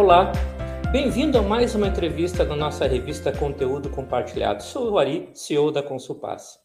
Olá, 0.00 0.32
bem-vindo 0.90 1.36
a 1.36 1.42
mais 1.42 1.74
uma 1.74 1.86
entrevista 1.86 2.42
da 2.42 2.56
nossa 2.56 2.86
revista 2.86 3.30
Conteúdo 3.36 3.90
Compartilhado. 3.90 4.62
Sou 4.62 4.92
o 4.92 4.98
Ari, 4.98 5.28
CEO 5.34 5.70
da 5.70 5.82
Consulpass. 5.82 6.58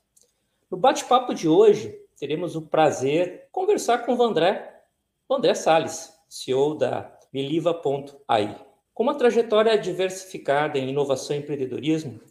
No 0.71 0.77
bate-papo 0.77 1.33
de 1.33 1.45
hoje, 1.45 1.93
teremos 2.17 2.55
o 2.55 2.61
prazer 2.61 3.25
de 3.25 3.51
conversar 3.51 4.05
com 4.05 4.13
o 4.13 4.15
Vandré, 4.15 4.83
Vandré 5.27 5.53
Salles, 5.53 6.13
CEO 6.29 6.75
da 6.75 7.13
Meliva.ai. 7.33 8.57
Com 8.93 9.03
uma 9.03 9.15
trajetória 9.15 9.77
diversificada 9.77 10.79
em 10.79 10.87
inovação 10.87 11.35
e 11.35 11.39
empreendedorismo, 11.39 12.21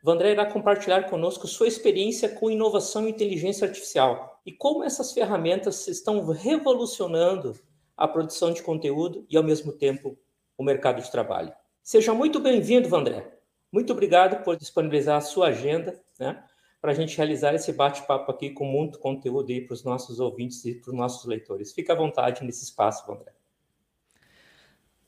Vandré 0.00 0.30
irá 0.30 0.46
compartilhar 0.46 1.10
conosco 1.10 1.48
sua 1.48 1.66
experiência 1.66 2.28
com 2.28 2.48
inovação 2.48 3.08
e 3.08 3.10
inteligência 3.10 3.66
artificial 3.66 4.40
e 4.46 4.52
como 4.52 4.84
essas 4.84 5.12
ferramentas 5.12 5.88
estão 5.88 6.24
revolucionando 6.28 7.58
a 7.96 8.06
produção 8.06 8.52
de 8.52 8.62
conteúdo 8.62 9.26
e, 9.28 9.36
ao 9.36 9.42
mesmo 9.42 9.72
tempo, 9.72 10.16
o 10.56 10.64
mercado 10.64 11.02
de 11.02 11.10
trabalho. 11.10 11.52
Seja 11.82 12.14
muito 12.14 12.38
bem-vindo, 12.38 12.88
Vandré. 12.88 13.38
Muito 13.72 13.92
obrigado 13.92 14.42
por 14.44 14.56
disponibilizar 14.56 15.16
a 15.16 15.20
sua 15.20 15.48
agenda 15.48 15.98
né, 16.18 16.44
para 16.80 16.92
a 16.92 16.94
gente 16.94 17.16
realizar 17.16 17.54
esse 17.54 17.72
bate-papo 17.72 18.30
aqui 18.30 18.50
com 18.50 18.64
muito 18.64 18.98
conteúdo 18.98 19.48
para 19.66 19.74
os 19.74 19.82
nossos 19.82 20.20
ouvintes 20.20 20.64
e 20.64 20.74
para 20.74 20.90
os 20.90 20.96
nossos 20.96 21.24
leitores. 21.24 21.72
Fique 21.72 21.90
à 21.90 21.94
vontade 21.94 22.44
nesse 22.44 22.64
espaço, 22.64 23.06
Vandré. 23.06 23.32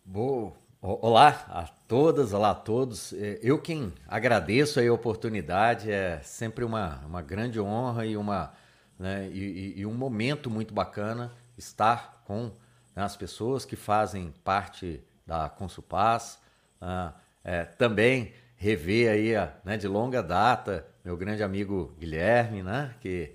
Boa. 0.05 0.52
Olá 0.80 1.47
a 1.49 1.66
todas, 1.88 2.35
olá 2.35 2.51
a 2.51 2.55
todos. 2.55 3.15
É, 3.15 3.38
eu 3.43 3.59
quem 3.59 3.91
agradeço 4.07 4.79
a 4.79 4.93
oportunidade, 4.93 5.91
é 5.91 6.21
sempre 6.23 6.63
uma, 6.63 6.99
uma 7.07 7.23
grande 7.23 7.59
honra 7.59 8.05
e, 8.05 8.16
uma, 8.16 8.52
né, 8.99 9.30
e, 9.33 9.80
e 9.80 9.87
um 9.87 9.95
momento 9.95 10.51
muito 10.51 10.74
bacana 10.74 11.33
estar 11.57 12.23
com 12.27 12.51
né, 12.95 13.02
as 13.02 13.16
pessoas 13.16 13.65
que 13.65 13.77
fazem 13.77 14.35
parte 14.45 15.02
da 15.27 15.49
Consulpaz. 15.49 16.38
Ah, 16.80 17.15
é, 17.43 17.65
também 17.65 18.32
rever 18.57 19.10
aí 19.10 19.32
né, 19.65 19.76
de 19.76 19.87
longa 19.87 20.23
data 20.23 20.87
meu 21.04 21.18
grande 21.18 21.43
amigo 21.43 21.95
Guilherme, 21.99 22.62
né, 22.62 22.95
que 23.01 23.32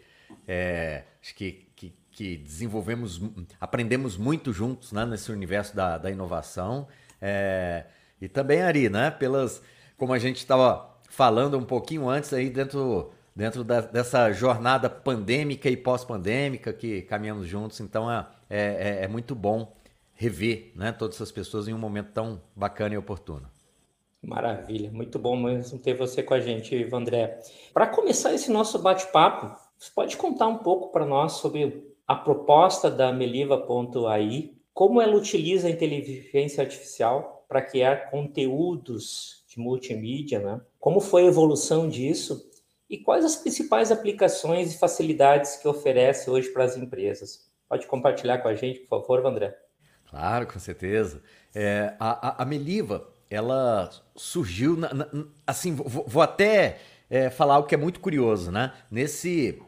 é, 0.47 1.03
acho 1.21 1.35
que, 1.35 1.67
que, 1.75 1.93
que, 2.11 2.35
desenvolvemos, 2.37 3.21
aprendemos 3.61 4.17
muito 4.17 4.51
juntos 4.51 4.91
né, 4.91 5.05
nesse 5.05 5.31
universo 5.31 5.75
da, 5.75 5.99
da 5.99 6.09
inovação. 6.09 6.87
É, 7.21 7.85
e 8.19 8.27
também, 8.27 8.63
Ari, 8.63 8.89
né, 8.89 9.11
pelas, 9.11 9.61
como 9.97 10.13
a 10.13 10.19
gente 10.19 10.37
estava 10.37 10.97
falando 11.09 11.59
um 11.59 11.63
pouquinho 11.63 12.09
antes 12.09 12.33
aí 12.33 12.49
dentro, 12.49 13.11
dentro 13.35 13.63
da, 13.63 13.81
dessa 13.81 14.31
jornada 14.31 14.89
pandêmica 14.89 15.69
e 15.69 15.77
pós-pandêmica 15.77 16.73
que 16.73 17.03
caminhamos 17.03 17.47
juntos, 17.47 17.79
então 17.79 18.11
é, 18.11 18.25
é, 18.49 19.03
é 19.03 19.07
muito 19.07 19.35
bom 19.35 19.75
rever 20.19 20.73
né, 20.75 20.91
todas 20.91 21.15
essas 21.15 21.31
pessoas 21.31 21.69
em 21.69 21.73
um 21.73 21.77
momento 21.77 22.11
tão 22.11 22.41
bacana 22.53 22.93
e 22.93 22.97
oportuno. 22.97 23.49
Maravilha, 24.21 24.91
muito 24.91 25.17
bom 25.17 25.37
mesmo 25.37 25.79
ter 25.79 25.93
você 25.93 26.21
com 26.21 26.33
a 26.33 26.41
gente, 26.41 26.83
Vandré. 26.83 27.39
Para 27.73 27.87
começar 27.87 28.33
esse 28.33 28.51
nosso 28.51 28.77
bate-papo, 28.79 29.57
você 29.77 29.89
pode 29.95 30.17
contar 30.17 30.47
um 30.47 30.57
pouco 30.57 30.91
para 30.91 31.05
nós 31.05 31.33
sobre 31.33 31.89
a 32.05 32.15
proposta 32.15 32.91
da 32.91 33.13
Meliva.ai 33.13 34.51
como 34.73 35.01
ela 35.01 35.15
utiliza 35.15 35.69
a 35.69 35.71
inteligência 35.71 36.63
artificial 36.63 37.45
para 37.47 37.61
criar 37.61 38.11
conteúdos 38.11 39.45
de 39.47 39.57
multimídia, 39.57 40.39
né? 40.39 40.59
Como 40.81 40.99
foi 40.99 41.23
a 41.23 41.27
evolução 41.27 41.87
disso 41.87 42.45
e 42.89 42.97
quais 42.97 43.23
as 43.23 43.37
principais 43.37 43.89
aplicações 43.89 44.73
e 44.73 44.77
facilidades 44.77 45.55
que 45.55 45.67
oferece 45.67 46.29
hoje 46.29 46.49
para 46.49 46.65
as 46.65 46.75
empresas? 46.75 47.49
Pode 47.69 47.87
compartilhar 47.87 48.39
com 48.39 48.49
a 48.49 48.55
gente, 48.55 48.81
por 48.81 49.01
favor, 49.01 49.25
André? 49.25 49.57
Claro, 50.09 50.47
com 50.47 50.59
certeza. 50.59 51.21
É, 51.53 51.93
a, 51.99 52.41
a, 52.41 52.45
Meliva, 52.45 53.07
ela 53.29 53.89
surgiu, 54.15 54.75
na, 54.75 54.93
na, 54.93 55.07
assim, 55.45 55.75
vou, 55.75 56.05
vou 56.07 56.21
até 56.21 56.79
é, 57.09 57.29
falar 57.29 57.59
o 57.59 57.63
que 57.63 57.75
é 57.75 57.77
muito 57.77 57.99
curioso, 57.99 58.51
né? 58.51 58.73
Nesse, 58.89 59.61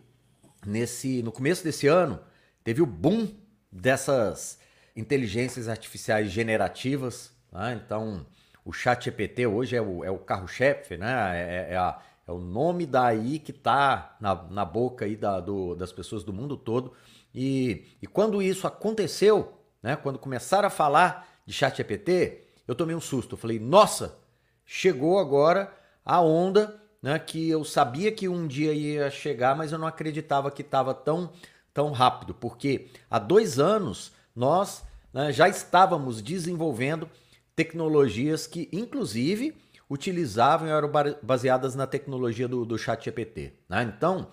nesse, 0.66 1.22
no 1.22 1.31
começo 1.31 1.63
desse 1.63 1.85
ano, 1.85 2.19
teve 2.63 2.81
o 2.81 2.88
boom 2.88 3.30
dessas 3.72 4.59
inteligências 4.96 5.68
artificiais 5.68 6.31
generativas. 6.31 7.31
Né? 7.51 7.80
Então, 7.85 8.25
o 8.66 8.74
chat 8.74 9.06
GPT 9.06 9.46
hoje 9.46 9.75
é 9.75 9.81
o, 9.81 10.03
é 10.03 10.09
o 10.09 10.18
carro-chefe, 10.18 10.97
né? 10.97 11.38
É, 11.38 11.74
é, 11.74 11.78
a, 11.78 12.00
é, 12.28 12.31
o 12.31 12.40
nome 12.40 12.88
daí 12.88 13.38
que 13.38 13.51
está 13.51 14.18
na, 14.19 14.35
na 14.50 14.66
boca 14.66 15.06
aí 15.06 15.16
da, 15.16 15.40
do, 15.40 15.75
das 15.75 15.91
pessoas 15.91 16.24
do 16.24 16.34
mundo 16.34 16.57
todo. 16.57 16.94
E, 17.34 17.85
e 18.01 18.07
quando 18.07 18.41
isso 18.41 18.66
aconteceu, 18.68 19.61
né? 19.81 19.96
quando 19.96 20.19
começaram 20.19 20.68
a 20.68 20.72
falar 20.72 21.28
de 21.46 21.53
chat 21.53 21.78
GPT, 21.78 22.44
eu 22.68 22.75
tomei 22.75 22.96
um 22.96 23.02
susto. 23.02 23.34
Eu 23.34 23.38
falei, 23.38 23.59
nossa, 23.59 24.18
chegou 24.66 25.19
agora 25.19 25.74
a 26.06 26.22
onda 26.22 26.81
né, 27.02 27.18
que 27.18 27.50
eu 27.50 27.64
sabia 27.64 28.12
que 28.12 28.28
um 28.28 28.47
dia 28.47 28.74
ia 28.74 29.09
chegar, 29.09 29.56
mas 29.56 29.72
eu 29.72 29.80
não 29.80 29.88
acreditava 29.88 30.52
que 30.52 30.62
estava 30.62 30.94
tão, 30.94 31.31
tão 31.74 31.92
rápido. 31.92 32.34
Porque 32.34 32.88
há 33.09 33.18
dois 33.18 33.59
anos 33.59 34.12
nós 34.36 34.84
né, 35.14 35.31
já 35.31 35.50
estávamos 35.50 36.22
desenvolvendo 36.22 37.09
tecnologias 37.56 38.48
que, 38.48 38.69
inclusive, 38.72 39.56
utilizavam 39.90 40.68
e 40.68 40.72
eram 40.72 40.90
baseadas 41.22 41.75
na 41.75 41.86
tecnologia 41.86 42.48
do, 42.48 42.66
do 42.66 42.78
chat 42.78 43.03
GPT. 43.03 43.53
Né? 43.68 43.84
Então, 43.84 44.28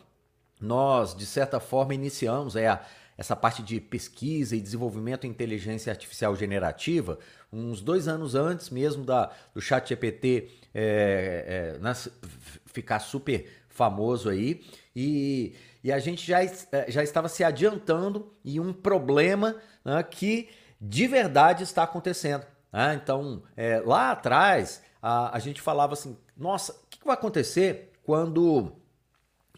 nós, 0.61 1.15
de 1.15 1.27
certa 1.27 1.59
forma, 1.59 1.95
iniciamos 1.95 2.55
é, 2.55 2.69
a, 2.69 2.81
essa 3.19 3.35
parte 3.35 3.63
de 3.65 3.81
pesquisa 3.81 4.55
e 4.55 4.61
desenvolvimento 4.61 5.27
em 5.27 5.31
inteligência 5.31 5.91
artificial 5.91 6.37
generativa 6.37 7.19
uns 7.53 7.81
dois 7.81 8.07
anos 8.07 8.37
antes 8.37 8.71
mesmo 8.71 9.05
da, 9.05 9.33
do 9.53 9.61
chat 9.61 9.89
GPT 9.89 10.49
é, 10.73 11.75
é, 11.77 11.95
ficar 12.67 13.01
super 13.01 13.49
famoso 13.69 14.31
aí. 14.31 14.65
E, 14.95 15.55
e 15.83 15.91
a 15.91 15.99
gente 15.99 16.25
já, 16.25 16.43
é, 16.43 16.53
já 16.89 17.03
estava 17.03 17.29
se 17.29 17.43
adiantando 17.43 18.33
em 18.45 18.61
um 18.61 18.73
problema 18.73 19.57
né, 19.85 20.01
que 20.03 20.49
de 20.81 21.09
verdade 21.09 21.65
está 21.65 21.83
acontecendo. 21.83 22.47
Né? 22.73 23.01
Então, 23.03 23.43
é, 23.57 23.81
lá 23.81 24.13
atrás, 24.13 24.83
a, 25.03 25.37
a 25.37 25.39
gente 25.41 25.61
falava 25.61 25.95
assim: 25.95 26.17
nossa, 26.37 26.73
o 26.73 26.87
que, 26.89 26.99
que 26.99 27.07
vai 27.07 27.15
acontecer 27.15 27.93
quando 28.05 28.73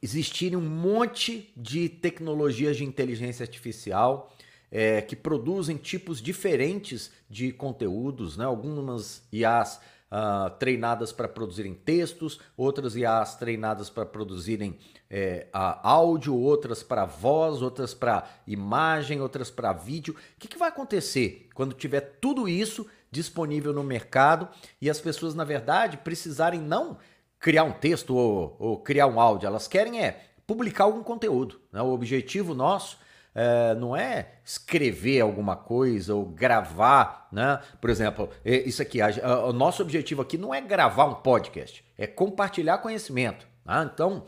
existirem 0.02 0.56
um 0.56 0.68
monte 0.68 1.52
de 1.56 1.88
tecnologias 1.88 2.76
de 2.76 2.84
inteligência 2.84 3.44
artificial 3.44 4.34
é, 4.70 5.02
que 5.02 5.16
produzem 5.16 5.76
tipos 5.76 6.22
diferentes 6.22 7.10
de 7.28 7.52
conteúdos, 7.52 8.36
né? 8.36 8.44
algumas 8.44 9.22
IAs 9.32 9.80
uh, 10.10 10.50
treinadas 10.58 11.12
para 11.12 11.28
produzirem 11.28 11.74
textos, 11.74 12.40
outras 12.56 12.94
IAs 12.94 13.36
treinadas 13.36 13.90
para 13.90 14.06
produzirem 14.06 14.78
é, 15.08 15.48
áudio, 15.52 16.36
outras 16.36 16.84
para 16.84 17.04
voz, 17.04 17.62
outras 17.62 17.92
para 17.92 18.28
imagem, 18.46 19.20
outras 19.20 19.50
para 19.50 19.72
vídeo. 19.72 20.14
O 20.14 20.38
que, 20.38 20.46
que 20.46 20.58
vai 20.58 20.68
acontecer 20.68 21.48
quando 21.52 21.74
tiver 21.74 22.18
tudo 22.20 22.48
isso 22.48 22.86
disponível 23.10 23.72
no 23.72 23.82
mercado 23.82 24.48
e 24.80 24.88
as 24.88 25.00
pessoas, 25.00 25.34
na 25.34 25.42
verdade, 25.42 25.96
precisarem 25.96 26.60
não 26.60 26.96
criar 27.40 27.64
um 27.64 27.72
texto 27.72 28.14
ou, 28.14 28.54
ou 28.58 28.78
criar 28.78 29.06
um 29.06 29.18
áudio, 29.18 29.46
elas 29.46 29.66
querem 29.66 30.04
é 30.04 30.20
publicar 30.46 30.84
algum 30.84 31.02
conteúdo. 31.02 31.60
Né? 31.72 31.80
O 31.80 31.92
objetivo 31.92 32.54
nosso 32.54 32.98
é, 33.34 33.74
não 33.74 33.96
é 33.96 34.34
escrever 34.44 35.20
alguma 35.20 35.56
coisa 35.56 36.14
ou 36.14 36.26
gravar, 36.26 37.28
né? 37.32 37.60
Por 37.80 37.88
exemplo, 37.88 38.28
isso 38.44 38.82
aqui, 38.82 39.00
a, 39.00 39.08
a, 39.22 39.46
o 39.46 39.52
nosso 39.52 39.82
objetivo 39.82 40.20
aqui 40.20 40.36
não 40.36 40.52
é 40.52 40.60
gravar 40.60 41.04
um 41.06 41.14
podcast, 41.14 41.84
é 41.96 42.06
compartilhar 42.06 42.78
conhecimento. 42.78 43.46
Tá? 43.64 43.88
Então, 43.92 44.24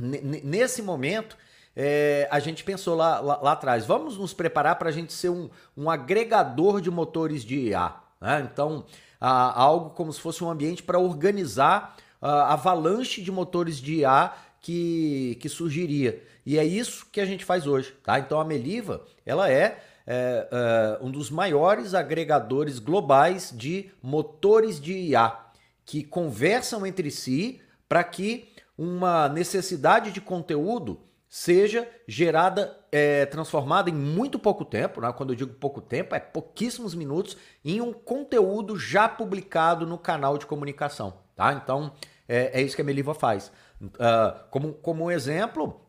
nesse 0.00 0.82
momento, 0.82 1.36
é, 1.74 2.28
a 2.30 2.38
gente 2.38 2.62
pensou 2.62 2.94
lá, 2.94 3.18
lá, 3.18 3.40
lá, 3.42 3.52
atrás, 3.52 3.84
vamos 3.84 4.16
nos 4.16 4.32
preparar 4.32 4.78
para 4.78 4.88
a 4.88 4.92
gente 4.92 5.12
ser 5.12 5.30
um, 5.30 5.50
um 5.76 5.90
agregador 5.90 6.80
de 6.80 6.90
motores 6.90 7.44
de 7.44 7.56
IA. 7.56 7.96
Né? 8.20 8.48
Então, 8.52 8.84
a, 9.20 9.60
algo 9.60 9.90
como 9.90 10.12
se 10.12 10.20
fosse 10.20 10.44
um 10.44 10.50
ambiente 10.50 10.82
para 10.82 10.98
organizar 10.98 11.96
avalanche 12.20 13.22
de 13.22 13.30
motores 13.30 13.76
de 13.78 14.00
IA 14.00 14.34
que, 14.60 15.38
que 15.40 15.48
surgiria. 15.48 16.22
E 16.44 16.58
é 16.58 16.64
isso 16.64 17.06
que 17.12 17.20
a 17.20 17.26
gente 17.26 17.44
faz 17.44 17.66
hoje, 17.66 17.94
tá? 18.02 18.18
Então 18.18 18.40
a 18.40 18.44
Meliva, 18.44 19.04
ela 19.24 19.50
é, 19.50 19.82
é, 20.06 20.48
é 20.50 20.98
um 21.04 21.10
dos 21.10 21.30
maiores 21.30 21.94
agregadores 21.94 22.78
globais 22.78 23.52
de 23.54 23.90
motores 24.02 24.80
de 24.80 24.92
IA 24.92 25.36
que 25.84 26.02
conversam 26.02 26.86
entre 26.86 27.10
si 27.10 27.60
para 27.88 28.04
que 28.04 28.48
uma 28.76 29.28
necessidade 29.28 30.12
de 30.12 30.20
conteúdo 30.20 31.00
seja 31.28 31.88
gerada, 32.06 32.78
é, 32.90 33.26
transformada 33.26 33.90
em 33.90 33.94
muito 33.94 34.38
pouco 34.38 34.64
tempo, 34.64 35.00
né? 35.00 35.12
quando 35.12 35.32
eu 35.32 35.36
digo 35.36 35.52
pouco 35.54 35.80
tempo, 35.80 36.14
é 36.14 36.20
pouquíssimos 36.20 36.94
minutos, 36.94 37.36
em 37.64 37.80
um 37.80 37.92
conteúdo 37.92 38.78
já 38.78 39.08
publicado 39.08 39.86
no 39.86 39.98
canal 39.98 40.38
de 40.38 40.46
comunicação. 40.46 41.14
Tá? 41.36 41.52
Então, 41.52 41.92
é, 42.26 42.60
é 42.60 42.62
isso 42.62 42.74
que 42.74 42.82
a 42.82 42.84
Meliva 42.84 43.14
faz. 43.14 43.52
Uh, 43.80 44.48
como, 44.50 44.72
como 44.72 45.04
um 45.04 45.10
exemplo, 45.10 45.80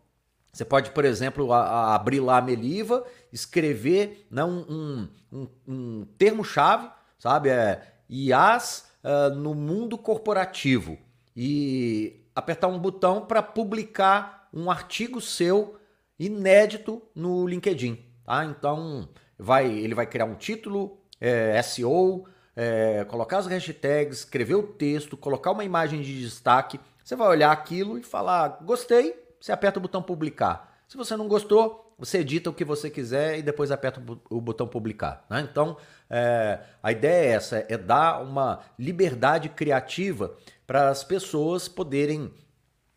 você 0.51 0.65
pode, 0.65 0.91
por 0.91 1.05
exemplo, 1.05 1.53
a, 1.53 1.61
a 1.61 1.95
abrir 1.95 2.19
lá 2.19 2.37
a 2.37 2.41
Meliva, 2.41 3.05
escrever 3.31 4.27
né, 4.29 4.43
um, 4.43 5.07
um, 5.31 5.47
um, 5.67 6.05
termo-chave 6.17 6.89
sabe? 7.19 7.49
É 7.49 7.81
IAs 8.09 8.89
uh, 9.03 9.35
no 9.35 9.53
mundo 9.53 9.97
corporativo 9.97 10.97
e 11.35 12.25
apertar 12.33 12.67
um 12.67 12.79
botão 12.79 13.25
para 13.25 13.43
publicar 13.43 14.38
um 14.53 14.69
artigo 14.69 15.21
seu 15.21 15.79
inédito 16.17 17.01
no 17.15 17.47
LinkedIn, 17.47 17.97
tá? 18.25 18.45
Então 18.45 19.07
vai, 19.37 19.71
ele 19.71 19.95
vai 19.95 20.05
criar 20.05 20.25
um 20.25 20.35
título, 20.35 20.99
é, 21.19 21.61
SEO, 21.61 22.25
é, 22.55 23.05
colocar 23.05 23.37
as 23.37 23.47
hashtags, 23.47 24.19
escrever 24.19 24.55
o 24.55 24.63
texto, 24.63 25.15
colocar 25.15 25.51
uma 25.51 25.63
imagem 25.63 26.01
de 26.01 26.19
destaque. 26.19 26.79
Você 27.03 27.15
vai 27.15 27.27
olhar 27.27 27.51
aquilo 27.51 27.97
e 27.97 28.03
falar: 28.03 28.59
gostei, 28.63 29.15
você 29.39 29.51
aperta 29.51 29.79
o 29.79 29.81
botão 29.81 30.01
publicar. 30.01 30.83
Se 30.87 30.97
você 30.97 31.15
não 31.15 31.27
gostou, 31.27 31.93
você 31.97 32.19
edita 32.19 32.49
o 32.49 32.53
que 32.53 32.65
você 32.65 32.89
quiser 32.89 33.37
e 33.37 33.41
depois 33.41 33.71
aperta 33.71 34.01
o 34.29 34.41
botão 34.41 34.67
publicar. 34.67 35.25
Né? 35.29 35.47
Então, 35.49 35.77
é, 36.09 36.59
a 36.81 36.91
ideia 36.91 37.27
é 37.27 37.31
essa: 37.31 37.65
é 37.69 37.77
dar 37.77 38.21
uma 38.21 38.61
liberdade 38.77 39.49
criativa 39.49 40.35
para 40.65 40.89
as 40.89 41.03
pessoas 41.03 41.67
poderem 41.67 42.33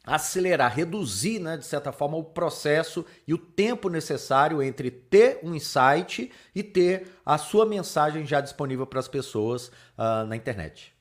acelerar, 0.04 0.74
reduzir, 0.74 1.38
né, 1.38 1.56
de 1.56 1.64
certa 1.64 1.92
forma, 1.92 2.16
o 2.16 2.24
processo 2.24 3.06
e 3.26 3.32
o 3.32 3.38
tempo 3.38 3.88
necessário 3.88 4.62
entre 4.62 4.90
ter 4.90 5.38
um 5.42 5.54
insight 5.54 6.30
e 6.54 6.62
ter 6.62 7.08
a 7.24 7.38
sua 7.38 7.64
mensagem 7.64 8.26
já 8.26 8.40
disponível 8.40 8.86
para 8.86 9.00
as 9.00 9.08
pessoas 9.08 9.68
uh, 9.96 10.26
na 10.26 10.36
internet. 10.36 10.92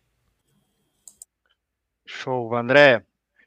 Show, 2.06 2.56
André. 2.56 3.04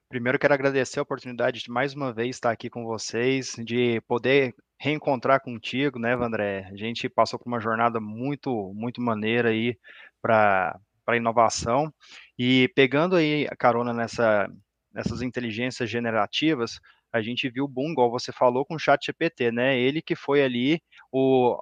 Primeiro 0.09 0.39
quero 0.39 0.55
agradecer 0.55 0.99
a 0.99 1.03
oportunidade 1.03 1.61
de 1.61 1.71
mais 1.71 1.95
uma 1.95 2.13
vez 2.13 2.37
estar 2.37 2.51
aqui 2.51 2.71
com 2.71 2.85
vocês, 2.85 3.55
de 3.59 4.01
poder 4.03 4.55
reencontrar 4.79 5.41
contigo, 5.41 5.99
né, 5.99 6.15
André? 6.15 6.69
A 6.71 6.77
gente 6.77 7.09
passou 7.09 7.39
por 7.39 7.49
uma 7.49 7.61
jornada 7.61 8.01
muito, 8.01 8.73
muito 8.75 9.01
maneira 9.01 9.51
aí 9.51 9.79
para 10.21 10.79
para 11.05 11.17
inovação 11.17 11.93
e 12.39 12.69
pegando 12.75 13.17
aí 13.17 13.47
a 13.51 13.55
carona 13.55 13.93
nessa 13.93 14.49
nessas 14.95 15.21
inteligências 15.21 15.91
generativas, 15.91 16.79
a 17.13 17.21
gente 17.21 17.49
viu 17.51 17.65
o 17.65 17.69
boom, 17.69 17.91
igual 17.93 18.11
você 18.11 18.33
falou, 18.33 18.65
com 18.65 18.77
o 18.77 18.79
chat 18.79 19.05
GPT, 19.05 19.51
né? 19.53 19.79
Ele 19.79 20.01
que 20.01 20.15
foi 20.15 20.43
ali 20.43 20.81
o, 21.13 21.61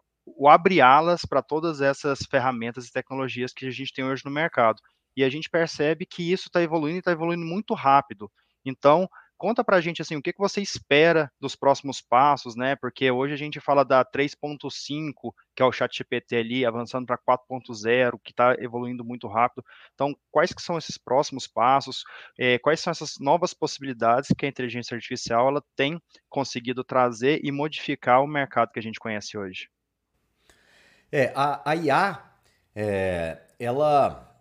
abre-alas 0.49 1.23
para 1.25 1.43
todas 1.43 1.81
essas 1.81 2.21
ferramentas 2.31 2.87
e 2.87 2.93
tecnologias 2.93 3.53
que 3.53 3.67
a 3.67 3.71
gente 3.71 3.93
tem 3.93 4.05
hoje 4.05 4.25
no 4.25 4.31
mercado. 4.31 4.81
E 5.17 5.25
a 5.25 5.29
gente 5.29 5.51
percebe 5.51 6.07
que 6.07 6.33
isso 6.33 6.49
está 6.49 6.63
evoluindo 6.63 6.97
e 6.97 6.99
está 7.01 7.13
evoluindo 7.13 7.45
muito 7.45 7.75
rápido. 7.75 8.31
Então, 8.65 9.09
Conta 9.43 9.65
para 9.65 9.77
a 9.77 9.81
gente 9.81 10.01
assim, 10.01 10.15
o 10.15 10.23
que, 10.23 10.33
que 10.33 10.39
você 10.39 10.63
espera 10.63 11.29
dos 11.41 11.57
próximos 11.57 12.01
passos, 12.01 12.55
né? 12.55 12.77
Porque 12.77 13.11
hoje 13.11 13.35
a 13.35 13.37
gente 13.37 13.59
fala 13.59 13.85
da 13.85 14.05
3.5, 14.05 15.35
que 15.53 15.61
é 15.61 15.67
o 15.67 15.73
chat 15.73 15.99
GPT 15.99 16.37
ali, 16.37 16.65
avançando 16.65 17.07
para 17.07 17.19
4.0, 17.19 18.21
que 18.23 18.31
está 18.31 18.55
evoluindo 18.61 19.05
muito 19.05 19.27
rápido. 19.27 19.65
Então, 19.95 20.17
quais 20.31 20.53
que 20.53 20.63
são 20.63 20.79
esses 20.79 20.97
próximos 20.97 21.49
passos? 21.49 22.05
É, 22.39 22.57
quais 22.61 22.79
são 22.79 22.93
essas 22.93 23.19
novas 23.19 23.53
possibilidades 23.53 24.31
que 24.39 24.47
a 24.47 24.49
inteligência 24.49 24.95
artificial 24.95 25.49
ela 25.49 25.65
tem 25.75 26.01
conseguido 26.31 26.85
trazer 26.85 27.41
e 27.43 27.51
modificar 27.51 28.23
o 28.23 28.29
mercado 28.29 28.71
que 28.71 28.79
a 28.79 28.83
gente 28.83 29.01
conhece 29.01 29.37
hoje? 29.37 29.69
É, 31.11 31.33
a, 31.35 31.69
a 31.69 31.75
IA, 31.75 32.23
é, 32.77 33.43
ela 33.59 34.32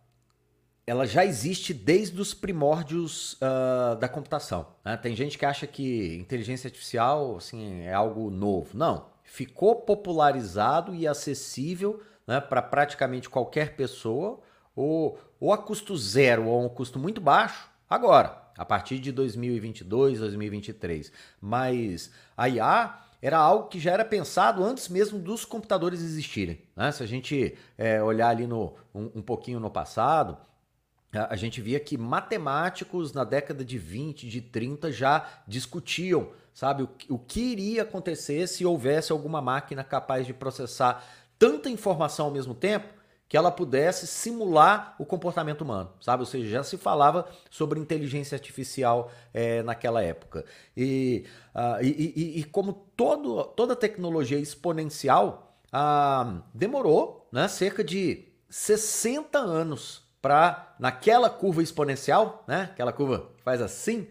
ela 0.92 1.08
já 1.08 1.24
existe 1.24 1.74
desde 1.74 2.20
os 2.20 2.34
primórdios 2.34 3.36
uh, 3.36 3.96
da 3.96 4.10
computação. 4.10 4.68
Né? 4.84 4.98
Tem 4.98 5.16
gente 5.16 5.38
que 5.38 5.46
acha 5.46 5.66
que 5.66 6.18
inteligência 6.18 6.68
artificial 6.68 7.38
assim, 7.38 7.84
é 7.84 7.94
algo 7.94 8.30
novo. 8.30 8.78
Não, 8.78 9.06
ficou 9.24 9.74
popularizado 9.74 10.94
e 10.94 11.08
acessível 11.08 12.04
né, 12.28 12.42
para 12.42 12.62
praticamente 12.62 13.30
qualquer 13.30 13.78
pessoa, 13.78 14.42
ou, 14.76 15.18
ou 15.40 15.54
a 15.54 15.58
custo 15.58 15.96
zero 15.96 16.48
ou 16.48 16.62
a 16.62 16.66
um 16.66 16.68
custo 16.68 17.00
muito 17.00 17.22
baixo, 17.22 17.70
agora, 17.90 18.38
a 18.58 18.66
partir 18.66 19.00
de 19.00 19.14
2022, 19.14 20.20
2023. 20.20 21.10
Mas 21.40 22.12
a 22.36 22.50
IA 22.50 23.00
era 23.22 23.38
algo 23.38 23.70
que 23.70 23.80
já 23.80 23.92
era 23.92 24.04
pensado 24.04 24.62
antes 24.62 24.90
mesmo 24.90 25.18
dos 25.18 25.46
computadores 25.46 26.02
existirem. 26.02 26.62
Né? 26.76 26.92
Se 26.92 27.02
a 27.02 27.06
gente 27.06 27.58
é, 27.78 28.04
olhar 28.04 28.28
ali 28.28 28.46
no, 28.46 28.74
um, 28.94 29.10
um 29.16 29.22
pouquinho 29.22 29.58
no 29.58 29.70
passado, 29.70 30.38
a 31.13 31.36
gente 31.36 31.62
via 31.62 31.80
que 31.80 31.98
matemáticos 31.98 33.12
na 33.13 33.24
década 33.24 33.66
de 33.66 33.78
20, 33.78 34.30
de 34.30 34.42
30 34.42 34.92
já 34.92 35.28
discutiam, 35.48 36.30
sabe, 36.54 36.84
o, 36.84 36.90
o 37.10 37.19
que 37.19 37.42
iria 37.42 37.84
acontecer 37.84 38.48
se 38.48 38.66
houvesse 38.66 39.12
alguma 39.12 39.42
máquina 39.42 39.84
capaz 39.84 40.25
de 40.25 40.34
processar 40.34 41.04
tanta 41.38 41.69
informação 41.69 42.28
ao 42.28 42.31
mesmo 42.31 42.54
tempo 42.54 43.02
que 43.28 43.38
ela 43.38 43.50
pudesse 43.50 44.06
simular 44.08 44.94
o 45.00 45.06
comportamento 45.06 45.62
humano, 45.62 45.90
sabe? 46.02 46.22
Ou 46.22 46.25
seja, 46.25 46.50
já 46.50 46.63
se 46.63 46.78
falava 46.78 47.25
sobre 47.50 47.80
inteligência 47.80 48.36
artificial 48.36 49.10
é, 49.34 49.63
naquela 49.63 50.04
época. 50.04 50.44
E, 50.75 51.25
uh, 51.56 51.81
e, 51.81 52.13
e, 52.13 52.40
e, 52.42 52.44
como 52.44 52.74
todo, 52.74 53.46
toda 53.56 53.74
tecnologia 53.74 54.38
exponencial, 54.38 55.56
uh, 55.68 56.44
demorou 56.54 57.25
né, 57.31 57.48
cerca 57.48 57.81
de 57.86 58.25
60 58.50 59.40
anos 59.40 60.00
para 60.22 60.76
naquela 60.80 61.30
curva 61.30 61.64
exponencial, 61.64 62.44
né? 62.48 62.70
Aquela 62.72 62.94
curva 62.94 63.30
que 63.38 63.44
faz 63.44 63.62
assim, 63.62 64.08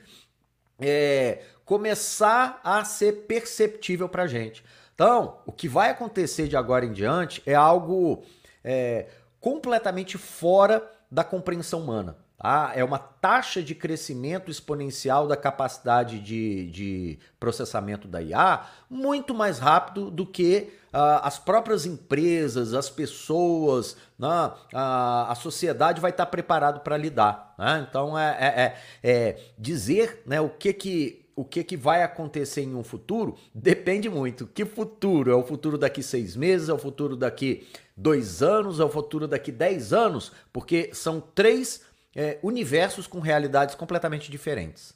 é, 0.79 1.43
começar 1.65 2.61
a 2.65 2.85
ser 2.85 3.27
perceptível 3.27 4.09
para 4.09 4.27
gente. 4.27 4.65
Então, 4.95 5.39
o 5.47 5.53
que 5.53 5.69
vai 5.69 5.91
acontecer 5.91 6.49
de 6.49 6.57
agora 6.57 6.85
em 6.85 6.93
diante 6.93 7.43
é 7.47 7.55
algo 7.55 8.23
é, 8.63 9.07
completamente 9.41 10.19
fora 10.19 10.87
da 11.11 11.25
compreensão 11.25 11.81
humana. 11.81 12.17
Tá? 12.41 12.73
É 12.75 12.83
uma 12.83 12.99
taxa 12.99 13.63
de 13.63 13.75
crescimento 13.75 14.51
exponencial 14.51 15.29
da 15.29 15.37
capacidade 15.37 16.19
de, 16.19 16.71
de 16.71 17.19
processamento 17.39 18.09
da 18.09 18.23
IA 18.23 18.63
muito 18.89 19.35
mais 19.35 19.59
rápido 19.59 20.11
do 20.11 20.25
que 20.25 20.73
uh, 20.87 21.21
as 21.23 21.39
próprias 21.39 21.85
empresas, 21.85 22.73
as 22.73 22.89
pessoas, 22.89 23.95
né? 24.19 24.53
a, 24.73 25.31
a 25.31 25.35
sociedade 25.35 26.01
vai 26.01 26.13
estar 26.13 26.25
preparado 26.25 26.81
para 26.81 26.97
lidar. 26.97 27.55
Né? 27.59 27.87
Então, 27.87 28.19
é, 28.19 28.39
é, 28.41 28.47
é, 28.47 28.77
é 29.03 29.39
dizer 29.59 30.23
né, 30.25 30.41
o 30.41 30.49
que 30.49 30.73
que 30.73 31.21
o 31.37 31.45
que, 31.45 31.65
que 31.65 31.77
vai 31.77 32.03
acontecer 32.03 32.63
em 32.63 32.75
um 32.75 32.85
futuro 32.85 33.35
depende 33.55 34.11
muito. 34.11 34.47
Que 34.47 34.67
futuro? 34.67 35.31
É 35.31 35.35
o 35.35 35.43
futuro 35.43 35.79
daqui 35.79 36.03
seis 36.03 36.37
meses? 36.37 36.69
É 36.69 36.73
o 36.75 36.79
futuro 36.79 37.17
daqui 37.17 37.67
dois 37.97 38.43
anos? 38.43 38.79
É 38.79 38.85
o 38.85 38.91
futuro 38.91 39.27
daqui 39.27 39.51
dez 39.51 39.91
anos? 39.95 40.33
Porque 40.53 40.91
são 40.93 41.19
três 41.19 41.81
é, 42.15 42.39
universos 42.43 43.07
com 43.07 43.21
realidades 43.21 43.75
completamente 43.75 44.31
diferentes. 44.31 44.95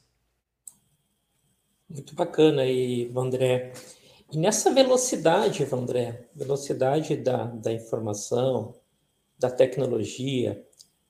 Muito 1.88 2.14
bacana 2.14 2.62
aí, 2.62 3.10
André. 3.16 3.72
E 4.32 4.38
nessa 4.38 4.72
velocidade, 4.72 5.66
André, 5.72 6.28
velocidade 6.34 7.16
da, 7.16 7.44
da 7.44 7.72
informação, 7.72 8.74
da 9.38 9.50
tecnologia, 9.50 10.64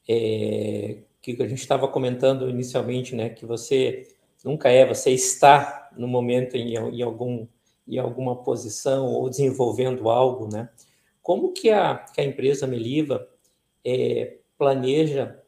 é, 0.08 0.98
que 1.22 1.42
a 1.42 1.48
gente 1.48 1.60
estava 1.60 1.88
comentando 1.88 2.50
inicialmente, 2.50 3.14
né, 3.14 3.30
que 3.30 3.46
você 3.46 4.06
nunca 4.44 4.68
é, 4.68 4.86
você 4.86 5.10
está 5.10 5.88
no 5.96 6.06
momento 6.06 6.54
em, 6.56 6.74
em, 6.74 7.02
algum, 7.02 7.46
em 7.88 7.98
alguma 7.98 8.36
posição 8.42 9.06
ou 9.06 9.30
desenvolvendo 9.30 10.10
algo, 10.10 10.48
né? 10.52 10.68
Como 11.22 11.52
que 11.52 11.70
a, 11.70 11.96
que 11.96 12.20
a 12.20 12.24
empresa 12.24 12.66
Meliva 12.66 13.26
é, 13.82 14.36
planeja 14.58 15.42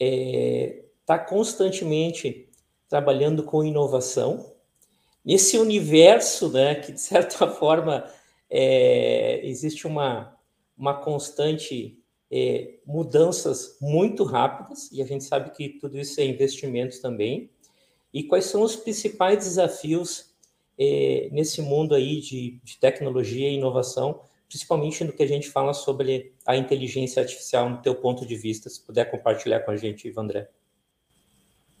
está 0.00 0.06
é, 0.06 0.84
tá 1.04 1.18
constantemente 1.18 2.48
trabalhando 2.88 3.42
com 3.42 3.62
inovação 3.62 4.52
nesse 5.24 5.58
universo, 5.58 6.48
né, 6.50 6.74
que 6.80 6.92
de 6.92 7.00
certa 7.00 7.46
forma 7.48 8.04
é, 8.48 9.40
existe 9.44 9.86
uma, 9.86 10.34
uma 10.76 10.94
constante 10.94 11.98
é, 12.30 12.78
mudanças 12.86 13.76
muito 13.80 14.24
rápidas 14.24 14.90
e 14.90 15.02
a 15.02 15.06
gente 15.06 15.24
sabe 15.24 15.50
que 15.50 15.68
tudo 15.68 15.98
isso 15.98 16.20
é 16.20 16.24
investimentos 16.24 16.98
também. 16.98 17.50
E 18.12 18.24
quais 18.24 18.46
são 18.46 18.62
os 18.62 18.74
principais 18.74 19.38
desafios 19.38 20.30
é, 20.78 21.28
nesse 21.30 21.60
mundo 21.60 21.94
aí 21.94 22.20
de, 22.20 22.58
de 22.64 22.78
tecnologia 22.78 23.48
e 23.48 23.54
inovação 23.54 24.22
principalmente 24.50 25.04
no 25.04 25.12
que 25.12 25.22
a 25.22 25.28
gente 25.28 25.48
fala 25.48 25.72
sobre 25.72 26.34
a 26.44 26.56
inteligência 26.56 27.22
artificial, 27.22 27.70
no 27.70 27.76
teu 27.80 27.94
ponto 27.94 28.26
de 28.26 28.34
vista, 28.34 28.68
se 28.68 28.84
puder 28.84 29.08
compartilhar 29.08 29.60
com 29.60 29.70
a 29.70 29.76
gente, 29.76 30.08
Ivandré. 30.08 30.50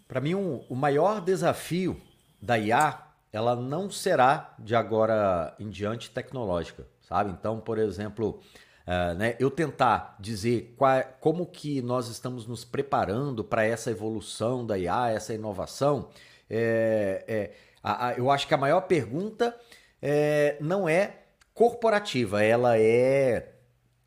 Para 0.06 0.20
mim, 0.20 0.36
um, 0.36 0.64
o 0.68 0.76
maior 0.76 1.20
desafio 1.20 2.00
da 2.40 2.56
IA, 2.56 3.02
ela 3.32 3.56
não 3.56 3.90
será 3.90 4.54
de 4.56 4.76
agora 4.76 5.52
em 5.58 5.68
diante 5.68 6.10
tecnológica, 6.10 6.86
sabe? 7.00 7.32
Então, 7.32 7.58
por 7.58 7.76
exemplo, 7.76 8.40
uh, 8.86 9.14
né, 9.14 9.34
eu 9.40 9.50
tentar 9.50 10.16
dizer 10.20 10.72
qual, 10.78 11.02
como 11.18 11.46
que 11.46 11.82
nós 11.82 12.06
estamos 12.06 12.46
nos 12.46 12.64
preparando 12.64 13.42
para 13.42 13.64
essa 13.64 13.90
evolução 13.90 14.64
da 14.64 14.78
IA, 14.78 15.10
essa 15.10 15.34
inovação, 15.34 16.08
é, 16.48 17.24
é, 17.26 17.50
a, 17.82 18.08
a, 18.08 18.12
eu 18.14 18.30
acho 18.30 18.46
que 18.46 18.54
a 18.54 18.58
maior 18.58 18.82
pergunta 18.82 19.56
é, 20.00 20.56
não 20.60 20.88
é 20.88 21.19
corporativa, 21.60 22.42
ela 22.42 22.78
é 22.78 23.52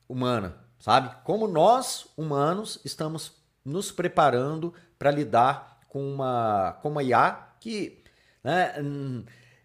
humana, 0.09 0.57
sabe? 0.79 1.15
Como 1.23 1.47
nós, 1.47 2.07
humanos, 2.17 2.81
estamos 2.83 3.43
nos 3.63 3.91
preparando 3.91 4.73
para 4.97 5.11
lidar 5.11 5.79
com 5.87 6.01
uma, 6.15 6.79
com 6.81 6.89
uma 6.89 7.03
IA 7.03 7.49
que 7.59 8.01
né, 8.43 8.73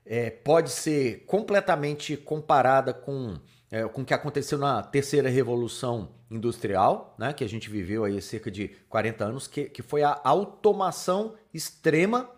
é, 0.05 0.29
pode 0.29 0.69
ser 0.69 1.25
completamente 1.25 2.15
comparada 2.15 2.93
com, 2.93 3.39
é, 3.71 3.83
com 3.85 4.03
o 4.03 4.05
que 4.05 4.13
aconteceu 4.13 4.59
na 4.59 4.83
terceira 4.83 5.31
revolução 5.31 6.11
industrial, 6.31 7.15
né, 7.19 7.33
que 7.33 7.43
a 7.43 7.49
gente 7.49 7.71
viveu 7.71 8.05
aí 8.05 8.21
cerca 8.21 8.51
de 8.51 8.69
40 8.91 9.25
anos, 9.25 9.47
que, 9.47 9.65
que 9.65 9.81
foi 9.81 10.03
a 10.03 10.21
automação 10.25 11.37
extrema 11.55 12.29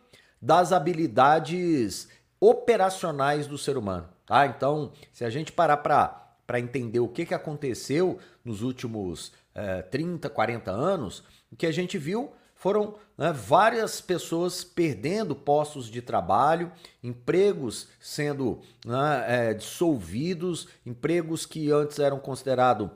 das 0.41 0.71
habilidades 0.71 2.09
operacionais 2.39 3.49
do 3.49 3.59
ser 3.59 3.77
humano. 3.77 4.09
Tá? 4.31 4.47
Então, 4.47 4.93
se 5.13 5.25
a 5.25 5.29
gente 5.29 5.51
parar 5.51 5.79
para 5.79 6.61
entender 6.61 7.01
o 7.01 7.09
que, 7.09 7.27
que 7.27 7.35
aconteceu 7.35 8.21
nos 8.45 8.63
últimos 8.63 9.33
é, 9.53 9.83
30, 9.83 10.31
40 10.31 10.71
anos, 10.71 11.25
o 11.51 11.57
que 11.57 11.67
a 11.67 11.73
gente 11.73 11.99
viu 11.99 12.31
foram 12.55 12.95
né, 13.19 13.33
várias 13.33 14.01
pessoas 14.01 14.63
perdendo 14.63 15.35
postos 15.35 15.91
de 15.91 16.01
trabalho, 16.01 16.71
empregos 17.03 17.89
sendo 17.99 18.61
né, 18.87 19.25
é, 19.27 19.55
dissolvidos, 19.55 20.69
empregos 20.87 21.45
que 21.45 21.73
antes 21.73 21.99
eram 21.99 22.21
considerados 22.21 22.89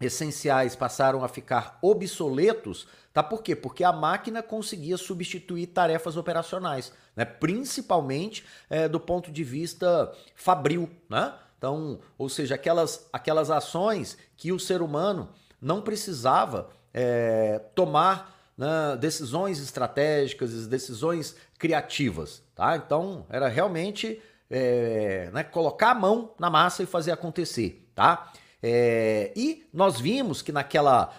essenciais 0.00 0.74
passaram 0.74 1.22
a 1.22 1.28
ficar 1.28 1.78
obsoletos, 1.82 2.88
tá? 3.12 3.22
Por 3.22 3.42
quê? 3.42 3.54
Porque 3.54 3.84
a 3.84 3.92
máquina 3.92 4.42
conseguia 4.42 4.96
substituir 4.96 5.66
tarefas 5.68 6.16
operacionais, 6.16 6.92
né? 7.14 7.24
Principalmente 7.24 8.44
é, 8.68 8.88
do 8.88 8.98
ponto 8.98 9.30
de 9.30 9.44
vista 9.44 10.12
fabril, 10.34 10.88
né? 11.08 11.34
Então, 11.58 12.00
ou 12.16 12.28
seja, 12.28 12.54
aquelas, 12.54 13.06
aquelas 13.12 13.50
ações 13.50 14.16
que 14.36 14.50
o 14.50 14.58
ser 14.58 14.80
humano 14.80 15.28
não 15.60 15.82
precisava 15.82 16.70
é, 16.94 17.60
tomar 17.74 18.34
né, 18.56 18.96
decisões 18.98 19.60
estratégicas, 19.60 20.66
decisões 20.66 21.36
criativas, 21.58 22.42
tá? 22.54 22.76
Então 22.76 23.26
era 23.28 23.48
realmente 23.48 24.22
é, 24.50 25.30
né, 25.32 25.44
colocar 25.44 25.90
a 25.90 25.94
mão 25.94 26.34
na 26.38 26.48
massa 26.48 26.82
e 26.82 26.86
fazer 26.86 27.12
acontecer, 27.12 27.86
tá? 27.94 28.32
É, 28.62 29.32
e 29.34 29.66
nós 29.72 29.98
vimos 29.98 30.42
que 30.42 30.52
naquela, 30.52 31.12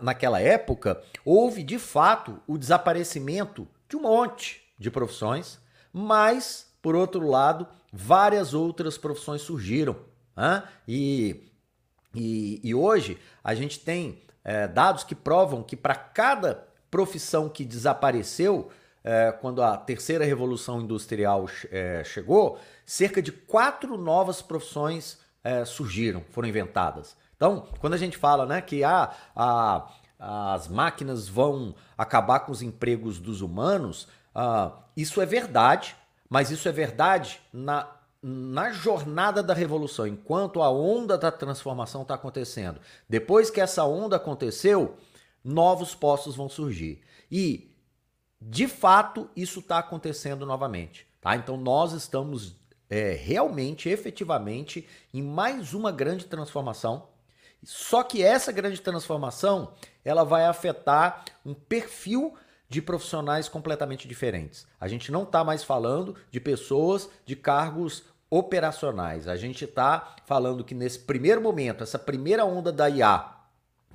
naquela 0.00 0.40
época 0.40 1.02
houve 1.24 1.62
de 1.62 1.78
fato 1.78 2.40
o 2.46 2.56
desaparecimento 2.56 3.68
de 3.88 3.96
um 3.96 4.02
monte 4.02 4.62
de 4.78 4.90
profissões, 4.90 5.58
mas, 5.92 6.72
por 6.80 6.94
outro 6.94 7.26
lado, 7.26 7.66
várias 7.92 8.54
outras 8.54 8.98
profissões 8.98 9.42
surgiram. 9.42 9.96
Né? 10.36 10.62
E, 10.88 11.50
e, 12.14 12.60
e 12.62 12.74
hoje 12.74 13.18
a 13.42 13.54
gente 13.54 13.78
tem 13.80 14.22
é, 14.42 14.66
dados 14.66 15.04
que 15.04 15.14
provam 15.14 15.62
que 15.62 15.76
para 15.76 15.94
cada 15.94 16.66
profissão 16.90 17.48
que 17.48 17.64
desapareceu 17.64 18.70
é, 19.02 19.32
quando 19.32 19.62
a 19.62 19.76
terceira 19.76 20.24
revolução 20.24 20.80
industrial 20.80 21.46
é, 21.70 22.02
chegou, 22.04 22.58
cerca 22.86 23.20
de 23.20 23.30
quatro 23.30 23.98
novas 23.98 24.40
profissões 24.40 25.18
é, 25.44 25.64
surgiram, 25.64 26.24
foram 26.30 26.48
inventadas. 26.48 27.16
Então, 27.36 27.68
quando 27.78 27.94
a 27.94 27.98
gente 27.98 28.16
fala 28.16 28.46
né, 28.46 28.60
que 28.60 28.82
ah, 28.82 29.14
a, 29.36 29.86
as 30.54 30.66
máquinas 30.66 31.28
vão 31.28 31.74
acabar 31.96 32.40
com 32.40 32.50
os 32.50 32.62
empregos 32.62 33.20
dos 33.20 33.42
humanos, 33.42 34.08
ah, 34.34 34.72
isso 34.96 35.20
é 35.20 35.26
verdade, 35.26 35.94
mas 36.28 36.50
isso 36.50 36.68
é 36.68 36.72
verdade 36.72 37.40
na 37.52 37.86
na 38.26 38.72
jornada 38.72 39.42
da 39.42 39.52
revolução, 39.52 40.06
enquanto 40.06 40.62
a 40.62 40.70
onda 40.70 41.18
da 41.18 41.30
transformação 41.30 42.00
está 42.00 42.14
acontecendo. 42.14 42.80
Depois 43.06 43.50
que 43.50 43.60
essa 43.60 43.84
onda 43.84 44.16
aconteceu, 44.16 44.96
novos 45.44 45.94
postos 45.94 46.34
vão 46.34 46.48
surgir. 46.48 47.02
E, 47.30 47.70
de 48.40 48.66
fato, 48.66 49.28
isso 49.36 49.60
está 49.60 49.78
acontecendo 49.78 50.46
novamente. 50.46 51.06
Tá? 51.20 51.36
Então, 51.36 51.58
nós 51.58 51.92
estamos 51.92 52.56
é, 52.94 53.12
realmente, 53.12 53.88
efetivamente, 53.88 54.86
em 55.12 55.20
mais 55.20 55.74
uma 55.74 55.90
grande 55.90 56.26
transformação. 56.26 57.08
Só 57.60 58.04
que 58.04 58.22
essa 58.22 58.52
grande 58.52 58.80
transformação 58.80 59.72
ela 60.04 60.22
vai 60.22 60.44
afetar 60.44 61.24
um 61.44 61.54
perfil 61.54 62.36
de 62.68 62.80
profissionais 62.80 63.48
completamente 63.48 64.06
diferentes. 64.06 64.64
A 64.80 64.86
gente 64.86 65.10
não 65.10 65.24
está 65.24 65.42
mais 65.42 65.64
falando 65.64 66.14
de 66.30 66.38
pessoas 66.38 67.10
de 67.26 67.34
cargos 67.34 68.04
operacionais. 68.30 69.26
A 69.26 69.34
gente 69.34 69.64
está 69.64 70.14
falando 70.24 70.62
que 70.62 70.74
nesse 70.74 71.00
primeiro 71.00 71.40
momento, 71.40 71.82
essa 71.82 71.98
primeira 71.98 72.44
onda 72.44 72.70
da 72.70 72.88
IA, 72.88 73.28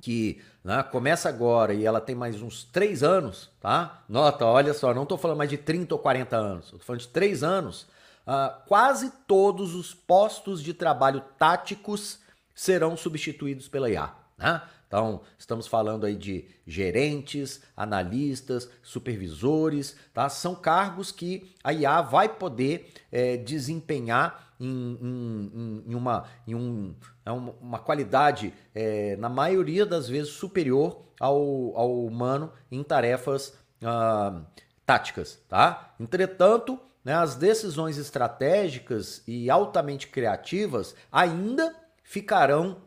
que 0.02 0.42
né, 0.62 0.82
começa 0.82 1.26
agora 1.26 1.72
e 1.72 1.86
ela 1.86 2.02
tem 2.02 2.14
mais 2.14 2.42
uns 2.42 2.64
três 2.64 3.02
anos, 3.02 3.50
tá? 3.62 4.04
Nota, 4.06 4.44
olha 4.44 4.74
só, 4.74 4.92
não 4.92 5.04
estou 5.04 5.16
falando 5.16 5.38
mais 5.38 5.48
de 5.48 5.56
30 5.56 5.94
ou 5.94 5.98
40 5.98 6.36
anos, 6.36 6.64
estou 6.66 6.80
falando 6.80 7.00
de 7.00 7.08
três 7.08 7.42
anos. 7.42 7.86
Uh, 8.26 8.66
quase 8.66 9.10
todos 9.26 9.74
os 9.74 9.94
postos 9.94 10.62
de 10.62 10.74
trabalho 10.74 11.22
táticos 11.38 12.20
serão 12.54 12.96
substituídos 12.96 13.68
pela 13.68 13.90
IA. 13.90 14.12
Né? 14.38 14.62
Então, 14.86 15.20
estamos 15.38 15.68
falando 15.68 16.04
aí 16.04 16.16
de 16.16 16.48
gerentes, 16.66 17.62
analistas, 17.76 18.68
supervisores, 18.82 19.96
tá? 20.12 20.28
São 20.28 20.52
cargos 20.52 21.12
que 21.12 21.54
a 21.62 21.72
IA 21.72 22.02
vai 22.02 22.28
poder 22.28 22.92
é, 23.12 23.36
desempenhar 23.36 24.52
em, 24.58 24.98
em, 25.00 25.84
em, 25.86 25.94
uma, 25.94 26.24
em 26.44 26.56
um, 26.56 26.94
é 27.24 27.30
uma 27.30 27.78
qualidade, 27.78 28.52
é, 28.74 29.14
na 29.16 29.28
maioria 29.28 29.86
das 29.86 30.08
vezes, 30.08 30.32
superior 30.32 31.02
ao, 31.20 31.36
ao 31.76 32.04
humano 32.04 32.52
em 32.68 32.82
tarefas 32.82 33.56
ah, 33.84 34.42
táticas, 34.84 35.40
tá? 35.48 35.94
Entretanto, 36.00 36.80
né, 37.04 37.14
as 37.14 37.34
decisões 37.34 37.96
estratégicas 37.98 39.22
e 39.26 39.50
altamente 39.50 40.08
criativas 40.08 40.94
ainda 41.10 41.74
ficarão 42.02 42.82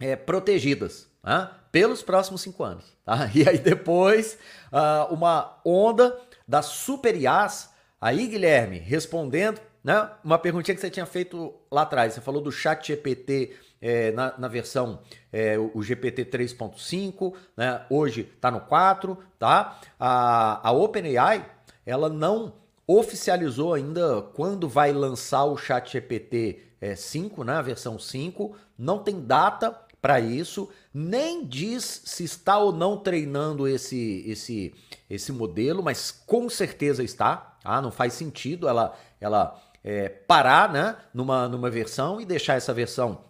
é, 0.00 0.16
protegidas, 0.16 1.08
né? 1.22 1.50
pelos 1.70 2.02
próximos 2.02 2.42
cinco 2.42 2.64
anos. 2.64 2.84
Tá? 3.04 3.30
E 3.34 3.48
aí 3.48 3.58
depois, 3.58 4.38
uh, 4.72 5.12
uma 5.12 5.58
onda 5.64 6.18
das 6.46 6.66
super 6.66 7.16
IAs. 7.16 7.70
Aí, 8.00 8.26
Guilherme, 8.26 8.78
respondendo 8.78 9.60
né, 9.82 10.10
uma 10.22 10.38
perguntinha 10.38 10.74
que 10.74 10.80
você 10.80 10.90
tinha 10.90 11.06
feito 11.06 11.54
lá 11.70 11.82
atrás. 11.82 12.14
Você 12.14 12.20
falou 12.20 12.40
do 12.40 12.52
chat 12.52 12.86
GPT 12.86 13.56
é, 13.80 14.12
na, 14.12 14.38
na, 14.38 14.48
versão 14.48 15.00
é, 15.32 15.58
o 15.58 15.82
GPT 15.82 16.24
3.5, 16.26 17.34
né, 17.56 17.84
hoje 17.90 18.30
está 18.34 18.50
no 18.50 18.60
4, 18.60 19.18
tá? 19.38 19.80
A, 19.98 20.68
a 20.68 20.72
OpenAI, 20.72 21.44
ela 21.84 22.08
não 22.08 22.61
oficializou 22.86 23.74
ainda 23.74 24.22
quando 24.34 24.68
vai 24.68 24.92
lançar 24.92 25.44
o 25.44 25.56
chat 25.56 25.92
GPT 25.92 26.60
é, 26.80 26.96
5, 26.96 27.44
né, 27.44 27.54
a 27.54 27.62
versão 27.62 27.98
5, 27.98 28.56
não 28.76 28.98
tem 28.98 29.20
data 29.20 29.78
para 30.00 30.18
isso, 30.18 30.68
nem 30.92 31.46
diz 31.46 32.02
se 32.04 32.24
está 32.24 32.58
ou 32.58 32.72
não 32.72 32.96
treinando 32.98 33.68
esse 33.68 34.24
esse 34.26 34.74
esse 35.08 35.30
modelo, 35.30 35.82
mas 35.82 36.10
com 36.10 36.50
certeza 36.50 37.04
está. 37.04 37.56
Ah, 37.62 37.80
não 37.80 37.92
faz 37.92 38.14
sentido 38.14 38.68
ela 38.68 38.98
ela 39.20 39.62
é, 39.84 40.08
parar, 40.08 40.72
né, 40.72 40.96
numa 41.14 41.48
numa 41.48 41.70
versão 41.70 42.20
e 42.20 42.24
deixar 42.24 42.54
essa 42.54 42.74
versão 42.74 43.20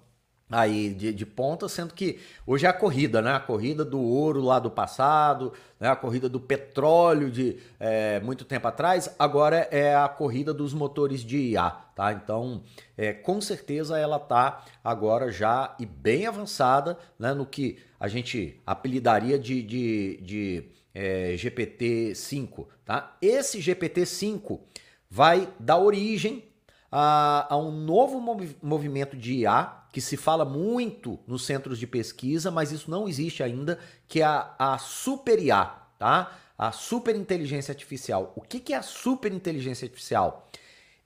aí 0.53 0.93
de, 0.93 1.13
de 1.13 1.25
ponta, 1.25 1.69
sendo 1.69 1.95
que 1.95 2.21
hoje 2.47 2.67
é 2.67 2.69
a 2.69 2.73
corrida, 2.73 3.23
né? 3.23 3.33
A 3.33 3.41
corrida 3.41 3.85
do 3.85 4.01
ouro 4.01 4.43
lá 4.43 4.59
do 4.59 4.71
passado, 4.71 5.53
né? 5.81 5.89
a 5.89 5.97
corrida 5.97 6.29
do 6.29 6.39
petróleo 6.39 7.31
de 7.31 7.59
é, 7.81 8.21
muito 8.21 8.45
tempo 8.45 8.69
atrás, 8.69 9.15
agora 9.19 9.67
é 9.71 9.97
a 9.97 10.09
corrida 10.09 10.53
dos 10.53 10.75
motores 10.75 11.21
de 11.21 11.39
IA, 11.39 11.71
tá? 11.71 12.13
Então, 12.13 12.63
é, 12.97 13.13
com 13.13 13.41
certeza 13.41 13.99
ela 13.99 14.19
tá 14.19 14.65
agora 14.85 15.33
já 15.33 15.75
e 15.81 15.87
bem 15.87 16.27
avançada, 16.27 16.99
né? 17.19 17.33
No 17.33 17.47
que 17.47 17.79
a 17.99 18.07
gente 18.07 18.61
apelidaria 18.67 19.39
de, 19.39 19.63
de, 19.63 20.21
de 20.23 20.65
é, 20.95 21.35
GPT-5, 21.35 22.67
tá? 22.85 23.17
Esse 23.23 23.59
GPT-5 23.59 24.61
vai 25.09 25.49
dar 25.59 25.79
origem 25.79 26.52
a, 26.95 27.47
a 27.49 27.57
um 27.57 27.73
novo 27.73 28.21
mov 28.21 28.55
movimento 28.63 29.17
de 29.17 29.33
IA 29.39 29.79
que 29.91 30.01
se 30.01 30.17
fala 30.17 30.45
muito 30.45 31.19
nos 31.27 31.45
centros 31.47 31.79
de 31.79 31.87
pesquisa, 31.87 32.51
mas 32.51 32.71
isso 32.71 32.91
não 32.91 33.09
existe 33.09 33.43
ainda, 33.43 33.79
que 34.07 34.21
é 34.21 34.25
a, 34.25 34.55
a 34.59 34.79
super 34.79 35.39
IA, 35.39 35.65
tá? 35.99 36.33
A 36.57 36.71
super 36.71 37.17
inteligência 37.17 37.73
artificial. 37.73 38.33
O 38.37 38.41
que, 38.41 38.61
que 38.61 38.73
é 38.73 38.77
a 38.77 38.83
super 38.83 39.33
inteligência 39.33 39.87
artificial? 39.87 40.49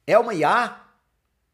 É 0.06 0.18
uma 0.18 0.34
IA, 0.34 0.80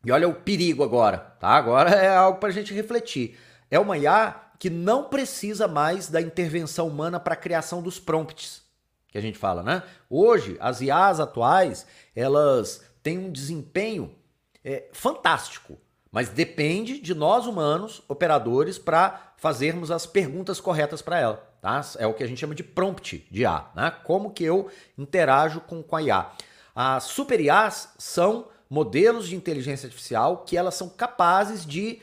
e 0.05 0.13
olha 0.13 0.29
o 0.29 0.35
perigo 0.35 0.83
agora, 0.83 1.19
tá? 1.39 1.49
Agora 1.51 1.91
é 1.91 2.15
algo 2.15 2.39
para 2.39 2.51
a 2.51 2.53
gente 2.53 2.75
refletir. 2.75 3.39
É 3.71 3.79
uma 3.79 3.97
IA 3.97 4.37
que 4.59 4.69
não 4.69 5.05
precisa 5.05 5.67
mais 5.67 6.09
da 6.09 6.21
intervenção 6.21 6.87
humana 6.89 7.19
para 7.19 7.35
a 7.35 7.37
criação 7.37 7.83
dos 7.83 7.99
prompts, 7.99 8.63
que 9.09 9.17
a 9.17 9.23
gente 9.23 9.39
fala, 9.39 9.63
né? 9.63 9.83
Hoje, 10.09 10.57
as 10.61 10.81
IAs 10.83 11.19
atuais, 11.19 11.87
elas 12.15 12.85
têm 13.03 13.19
um 13.19 13.33
desempenho 13.33 14.15
é, 14.65 14.89
fantástico 14.93 15.79
mas 16.13 16.29
depende 16.29 17.01
de 17.01 17.15
nós 17.15 17.47
humanos, 17.47 18.03
operadores, 18.07 18.79
para 18.79 19.33
fazermos 19.39 19.91
as 19.91 20.05
perguntas 20.05 20.61
corretas 20.61 21.01
para 21.01 21.19
ela. 21.19 21.51
Tá? 21.63 21.81
É 21.99 22.07
o 22.07 22.13
que 22.13 22.23
a 22.23 22.27
gente 22.27 22.39
chama 22.39 22.55
de 22.55 22.63
prompt 22.63 23.27
de 23.31 23.41
IA. 23.41 23.65
Né? 23.75 23.91
Como 24.05 24.31
que 24.31 24.45
eu 24.45 24.69
interajo 24.99 25.63
com, 25.63 25.83
com 25.83 25.97
a 25.97 26.03
IA? 26.03 26.31
As 26.75 27.05
super 27.05 27.41
IAs 27.41 27.95
são 27.97 28.49
modelos 28.69 29.27
de 29.27 29.35
inteligência 29.35 29.87
artificial 29.87 30.45
que 30.47 30.55
elas 30.55 30.75
são 30.75 30.89
capazes 30.91 31.65
de 31.65 32.01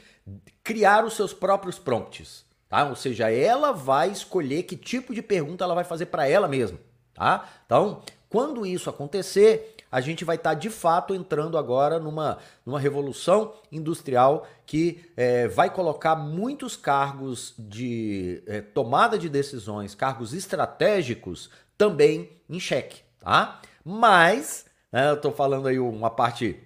criar 0.64 1.06
os 1.06 1.14
seus 1.14 1.32
próprios 1.32 1.78
prompts. 1.78 2.44
Tá? 2.68 2.90
Ou 2.90 2.96
seja, 2.96 3.30
ela 3.32 3.72
vai 3.72 4.10
escolher 4.10 4.64
que 4.64 4.76
tipo 4.76 5.14
de 5.14 5.22
pergunta 5.22 5.64
ela 5.64 5.76
vai 5.76 5.84
fazer 5.84 6.08
para 6.08 6.28
ela 6.28 6.48
mesma. 6.48 6.80
Tá? 7.14 7.48
Então, 7.64 8.02
quando 8.28 8.66
isso 8.66 8.90
acontecer, 8.90 9.76
a 9.92 10.02
gente 10.02 10.24
vai 10.24 10.36
estar 10.36 10.52
tá, 10.52 10.54
de 10.54 10.70
fato 10.70 11.14
entrando 11.14 11.58
agora 11.58 12.00
numa, 12.00 12.38
numa 12.66 12.80
revolução 12.80 13.54
industrial 13.72 14.48
que 14.66 15.04
é, 15.18 15.48
vai 15.48 15.70
colocar 15.70 16.16
muitos 16.16 16.76
cargos 16.76 17.54
de 17.58 18.44
é, 18.46 18.62
tomada 18.62 19.18
de 19.18 19.30
decisões, 19.30 19.96
cargos 19.96 20.34
estratégicos 20.34 21.50
também 21.78 22.30
em 22.50 22.60
xeque, 22.60 23.02
tá? 23.20 23.62
Mas, 23.84 24.66
né, 24.92 25.10
eu 25.10 25.16
estou 25.16 25.32
falando 25.32 25.68
aí 25.68 25.80
uma 25.80 26.10
parte 26.10 26.62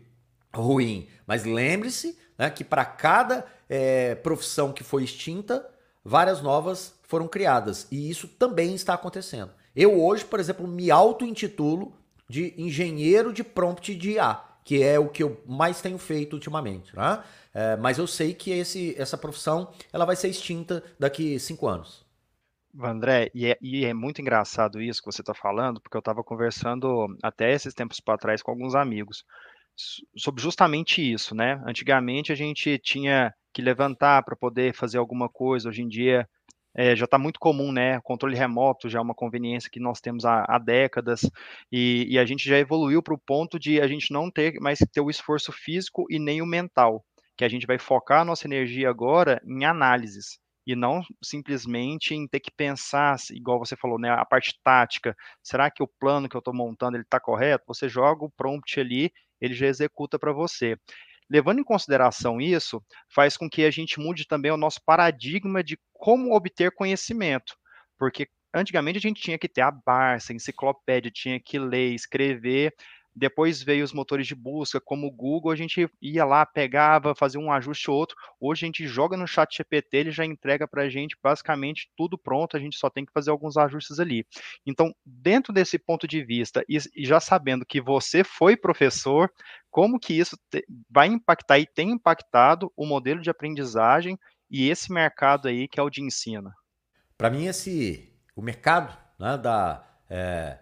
ruim, 0.54 1.08
mas 1.26 1.46
lembre-se 1.46 2.18
né, 2.38 2.50
que 2.50 2.64
para 2.64 2.84
cada 2.84 3.46
é, 3.70 4.16
profissão 4.16 4.74
que 4.74 4.84
foi 4.84 5.04
extinta, 5.04 5.68
várias 6.04 6.42
novas 6.42 6.96
foram 7.04 7.28
criadas 7.28 7.88
e 7.92 8.10
isso 8.10 8.28
também 8.28 8.76
está 8.76 8.94
acontecendo. 8.94 9.52
Eu 9.76 10.00
hoje, 10.02 10.26
por 10.26 10.40
exemplo, 10.40 10.68
me 10.68 10.92
auto-intitulo 10.92 11.94
de 12.30 12.54
engenheiro 12.58 13.34
de 13.34 13.44
prompt 13.44 13.94
de 13.96 14.12
IA, 14.12 14.40
que 14.64 14.82
é 14.82 14.98
o 14.98 15.10
que 15.10 15.24
eu 15.24 15.42
mais 15.46 15.82
tenho 15.82 15.98
feito 15.98 16.34
ultimamente. 16.34 16.96
Né? 16.96 17.24
É, 17.54 17.76
mas 17.78 17.98
eu 17.98 18.08
sei 18.08 18.34
que 18.34 18.52
esse, 18.52 18.96
essa 18.98 19.18
profissão 19.18 19.72
ela 19.92 20.06
vai 20.06 20.16
ser 20.16 20.30
extinta 20.30 20.84
daqui 21.00 21.40
cinco 21.40 21.68
anos. 21.68 22.04
André, 22.82 23.30
e 23.36 23.46
é, 23.46 23.58
e 23.62 23.86
é 23.86 23.94
muito 23.94 24.20
engraçado 24.20 24.82
isso 24.82 25.00
que 25.00 25.12
você 25.12 25.22
está 25.22 25.34
falando, 25.34 25.80
porque 25.80 25.96
eu 25.96 26.00
estava 26.00 26.24
conversando 26.24 27.06
até 27.22 27.54
esses 27.54 27.74
tempos 27.74 28.00
para 28.00 28.18
trás 28.18 28.42
com 28.42 28.50
alguns 28.50 28.74
amigos 28.74 29.24
sobre 30.16 30.42
justamente 30.42 31.02
isso, 31.02 31.36
né? 31.36 31.62
Antigamente 31.66 32.32
a 32.32 32.36
gente 32.36 32.78
tinha 32.80 33.34
que 33.52 33.62
levantar 33.62 34.24
para 34.24 34.36
poder 34.36 34.74
fazer 34.74 34.98
alguma 34.98 35.30
coisa, 35.30 35.70
hoje 35.70 35.82
em 35.82 35.88
dia 35.88 36.28
é, 36.76 36.96
já 36.96 37.06
está 37.06 37.18
muito 37.18 37.40
comum, 37.40 37.72
né? 37.72 38.00
Controle 38.02 38.36
remoto 38.36 38.90
já 38.90 39.00
é 39.00 39.02
uma 39.02 39.14
conveniência 39.14 39.70
que 39.70 39.80
nós 39.80 40.02
temos 40.02 40.26
há, 40.26 40.46
há 40.48 40.58
décadas 40.58 41.22
e, 41.72 42.08
e, 42.10 42.20
a 42.20 42.26
gente 42.26 42.48
já 42.48 42.58
evoluiu 42.58 43.02
para 43.02 43.14
o 43.14 43.18
ponto 43.18 43.60
de 43.60 43.80
a 43.80 43.88
gente 43.88 44.12
não 44.12 44.32
ter 44.32 44.60
mais 44.60 44.80
ter 44.92 45.02
o 45.02 45.10
esforço 45.10 45.52
físico 45.52 46.06
e 46.10 46.20
nem 46.20 46.42
o 46.42 46.46
mental, 46.46 47.06
que 47.38 47.46
a 47.46 47.50
gente 47.50 47.68
vai 47.68 47.78
focar 47.78 48.22
a 48.22 48.26
nossa 48.26 48.48
energia 48.48 48.90
agora 48.90 49.42
em 49.46 49.66
análises 49.66 50.40
e 50.66 50.76
não 50.76 51.02
simplesmente 51.22 52.16
em 52.16 52.28
ter 52.28 52.40
que 52.40 52.52
pensar, 52.52 53.18
igual 53.32 53.60
você 53.60 53.76
falou, 53.76 54.00
né? 54.00 54.10
A 54.10 54.26
parte 54.26 54.58
tática. 54.64 55.16
Será 55.44 55.70
que 55.70 55.84
o 55.84 55.88
plano 56.00 56.30
que 56.30 56.36
eu 56.36 56.40
estou 56.40 56.54
montando 56.54 56.96
ele 56.96 57.04
está 57.04 57.20
correto? 57.20 57.66
Você 57.68 57.90
joga 57.90 58.26
o 58.26 58.32
prompt 58.32 58.80
ali, 58.80 59.12
ele 59.42 59.54
já 59.54 59.68
executa 59.68 60.18
para 60.18 60.32
você. 60.32 60.78
Levando 61.34 61.58
em 61.58 61.64
consideração 61.64 62.40
isso, 62.40 62.80
faz 63.10 63.36
com 63.36 63.50
que 63.50 63.66
a 63.66 63.72
gente 63.72 64.00
mude 64.00 64.28
também 64.28 64.52
o 64.52 64.58
nosso 64.58 64.80
paradigma 64.86 65.64
de 65.64 65.80
como 65.92 66.36
obter 66.36 66.72
conhecimento, 66.72 67.56
porque 67.98 68.28
antigamente 68.54 69.00
a 69.00 69.02
gente 69.02 69.20
tinha 69.20 69.40
que 69.40 69.50
ter 69.50 69.62
a 69.62 69.72
Barça, 69.72 70.32
a 70.32 70.36
enciclopédia, 70.36 71.10
tinha 71.10 71.40
que 71.40 71.58
ler, 71.58 71.96
escrever, 71.96 72.72
depois 73.16 73.62
veio 73.62 73.84
os 73.84 73.94
motores 73.94 74.26
de 74.26 74.36
busca, 74.36 74.82
como 74.82 75.08
o 75.08 75.12
Google, 75.12 75.52
a 75.52 75.56
gente 75.56 75.90
ia 76.02 76.26
lá, 76.26 76.46
pegava, 76.46 77.14
fazia 77.16 77.40
um 77.40 77.52
ajuste 77.52 77.90
ou 77.90 77.98
outro. 77.98 78.16
Hoje 78.40 78.66
a 78.66 78.68
gente 78.68 78.88
joga 78.88 79.16
no 79.16 79.28
chat 79.28 79.56
GPT, 79.56 79.98
ele 79.98 80.12
já 80.12 80.26
entrega 80.26 80.68
para 80.68 80.84
a 80.84 80.90
gente 80.90 81.18
basicamente 81.22 81.90
tudo 81.96 82.18
pronto, 82.18 82.58
a 82.58 82.60
gente 82.60 82.78
só 82.78 82.90
tem 82.90 83.06
que 83.06 83.12
fazer 83.12 83.32
alguns 83.32 83.58
ajustes 83.58 84.00
ali. 84.00 84.26
Então, 84.66 84.94
dentro 85.06 85.54
desse 85.54 85.78
ponto 85.78 86.08
de 86.08 86.24
vista, 86.24 86.64
e, 86.68 86.78
já 87.04 87.20
sabendo 87.20 87.66
que 87.66 87.80
você 87.80 88.24
foi 88.24 88.58
professor, 88.58 89.32
como 89.70 90.00
que 90.00 90.14
isso 90.14 90.38
vai 90.90 91.08
impactar 91.08 91.60
e 91.60 91.66
tem 91.66 91.92
impactado 91.92 92.72
o 92.76 92.86
modelo 92.86 93.22
de 93.22 93.30
aprendizagem 93.30 94.18
e 94.50 94.70
esse 94.70 94.92
mercado 94.92 95.48
aí 95.48 95.68
que 95.68 95.80
é 95.80 95.84
o 95.84 95.90
de 95.90 96.02
ensino? 96.02 96.52
Para 97.18 97.30
mim, 97.30 97.46
esse 97.46 98.12
o 98.36 98.42
mercado 98.42 98.98
né, 99.20 99.38
da 99.38 99.88
é 100.10 100.60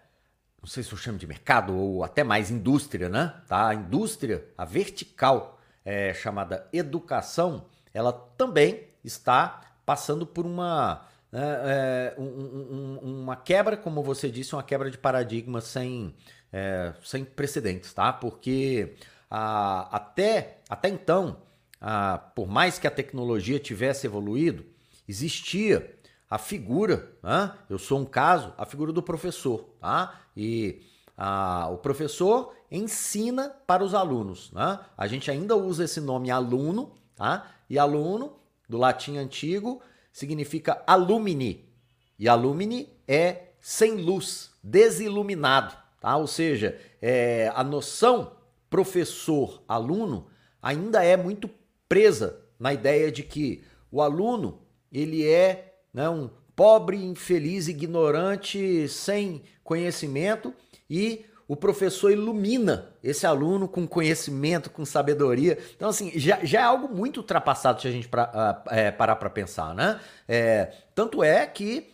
não 0.61 0.69
sei 0.69 0.83
se 0.83 0.91
eu 0.91 0.97
chamo 0.97 1.17
de 1.17 1.25
mercado 1.25 1.75
ou 1.75 2.03
até 2.03 2.23
mais 2.23 2.51
indústria, 2.51 3.09
né? 3.09 3.33
Tá? 3.47 3.69
A 3.69 3.75
indústria, 3.75 4.45
a 4.57 4.63
vertical 4.63 5.59
é, 5.83 6.13
chamada 6.13 6.67
educação, 6.71 7.65
ela 7.93 8.13
também 8.13 8.87
está 9.03 9.61
passando 9.83 10.25
por 10.25 10.45
uma, 10.45 11.05
né, 11.31 11.41
é, 11.41 12.15
um, 12.17 12.23
um, 12.23 13.21
uma 13.23 13.35
quebra, 13.35 13.75
como 13.75 14.03
você 14.03 14.29
disse, 14.29 14.53
uma 14.53 14.61
quebra 14.61 14.91
de 14.91 14.97
paradigma 14.99 15.59
sem, 15.61 16.13
é, 16.53 16.93
sem 17.03 17.25
precedentes, 17.25 17.91
tá? 17.91 18.13
Porque 18.13 18.93
a, 19.29 19.95
até, 19.95 20.59
até 20.69 20.89
então, 20.89 21.41
a, 21.79 22.19
por 22.19 22.47
mais 22.47 22.77
que 22.77 22.85
a 22.85 22.91
tecnologia 22.91 23.59
tivesse 23.59 24.05
evoluído, 24.05 24.63
existia 25.07 25.95
a 26.31 26.37
figura, 26.37 27.11
né? 27.21 27.53
eu 27.69 27.77
sou 27.77 27.99
um 27.99 28.05
caso, 28.05 28.53
a 28.57 28.65
figura 28.65 28.93
do 28.93 29.03
professor, 29.03 29.65
tá? 29.81 30.21
E 30.35 30.81
a, 31.17 31.67
o 31.69 31.77
professor 31.77 32.55
ensina 32.71 33.49
para 33.67 33.83
os 33.83 33.93
alunos, 33.93 34.49
né? 34.53 34.79
A 34.97 35.07
gente 35.07 35.29
ainda 35.29 35.57
usa 35.57 35.83
esse 35.83 35.99
nome 35.99 36.31
aluno, 36.31 36.93
tá? 37.17 37.51
E 37.69 37.77
aluno, 37.77 38.37
do 38.69 38.77
latim 38.77 39.17
antigo, 39.17 39.81
significa 40.13 40.81
alumini. 40.87 41.69
E 42.17 42.29
alumini 42.29 42.87
é 43.05 43.49
sem 43.59 43.95
luz, 43.95 44.51
desiluminado, 44.63 45.75
tá? 45.99 46.15
Ou 46.15 46.27
seja, 46.27 46.79
é, 47.01 47.51
a 47.53 47.61
noção 47.61 48.37
professor-aluno 48.69 50.27
ainda 50.61 51.03
é 51.03 51.17
muito 51.17 51.49
presa 51.89 52.39
na 52.57 52.73
ideia 52.73 53.11
de 53.11 53.21
que 53.21 53.65
o 53.91 54.01
aluno 54.01 54.61
ele 54.89 55.27
é 55.27 55.70
né, 55.93 56.09
um 56.09 56.29
pobre, 56.55 56.97
infeliz, 56.97 57.67
ignorante, 57.67 58.87
sem 58.87 59.43
conhecimento 59.63 60.53
e 60.89 61.25
o 61.47 61.55
professor 61.55 62.11
ilumina 62.11 62.93
esse 63.03 63.25
aluno 63.25 63.67
com 63.67 63.85
conhecimento, 63.85 64.69
com 64.69 64.85
sabedoria. 64.85 65.57
Então, 65.75 65.89
assim, 65.89 66.17
já, 66.17 66.39
já 66.45 66.61
é 66.61 66.63
algo 66.63 66.87
muito 66.87 67.17
ultrapassado 67.17 67.81
se 67.81 67.87
a 67.89 67.91
gente 67.91 68.07
pra, 68.07 68.63
uh, 68.65 68.69
é, 68.73 68.89
parar 68.89 69.17
para 69.17 69.29
pensar, 69.29 69.75
né? 69.75 69.99
É, 70.27 70.73
tanto 70.95 71.21
é 71.21 71.45
que 71.45 71.93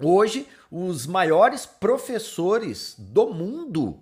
hoje 0.00 0.46
os 0.70 1.04
maiores 1.04 1.66
professores 1.66 2.94
do 2.96 3.34
mundo, 3.34 3.98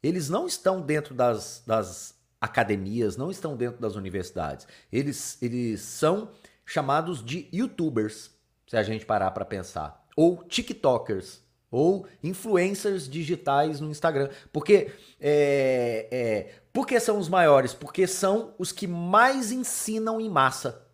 eles 0.00 0.28
não 0.28 0.46
estão 0.46 0.80
dentro 0.80 1.16
das, 1.16 1.64
das 1.66 2.14
academias, 2.40 3.16
não 3.16 3.32
estão 3.32 3.56
dentro 3.56 3.80
das 3.80 3.96
universidades. 3.96 4.68
Eles, 4.92 5.36
eles 5.42 5.80
são 5.80 6.30
chamados 6.64 7.24
de 7.24 7.48
youtubers 7.52 8.37
se 8.68 8.76
a 8.76 8.82
gente 8.82 9.04
parar 9.06 9.30
para 9.32 9.44
pensar. 9.44 10.04
Ou 10.14 10.44
TikTokers, 10.44 11.40
ou 11.70 12.06
influencers 12.22 13.08
digitais 13.08 13.80
no 13.80 13.90
Instagram. 13.90 14.28
Porque, 14.52 14.92
é, 15.18 16.06
é, 16.10 16.54
porque 16.72 17.00
são 17.00 17.18
os 17.18 17.28
maiores? 17.28 17.72
Porque 17.72 18.06
são 18.06 18.54
os 18.58 18.70
que 18.70 18.86
mais 18.86 19.50
ensinam 19.50 20.20
em 20.20 20.28
massa. 20.28 20.86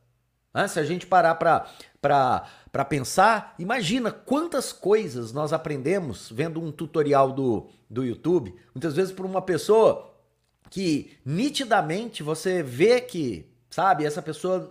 Né? 0.55 0.69
Se 0.69 0.79
a 0.79 0.85
gente 0.85 1.07
parar 1.07 1.35
para 1.35 2.85
pensar, 2.85 3.55
imagina 3.59 4.13
quantas 4.13 4.73
coisas 4.73 5.33
nós 5.33 5.53
aprendemos 5.53 6.31
vendo 6.31 6.61
um 6.61 6.71
tutorial 6.71 7.33
do, 7.33 7.69
do 7.91 8.05
YouTube, 8.05 8.55
muitas 8.73 8.95
vezes 8.95 9.13
por 9.13 9.27
uma 9.27 9.43
pessoa 9.43 10.15
que 10.71 11.19
nitidamente 11.25 12.23
você 12.23 12.63
vê 12.63 13.01
que, 13.01 13.53
sabe, 13.69 14.05
essa 14.05 14.23
pessoa 14.23 14.71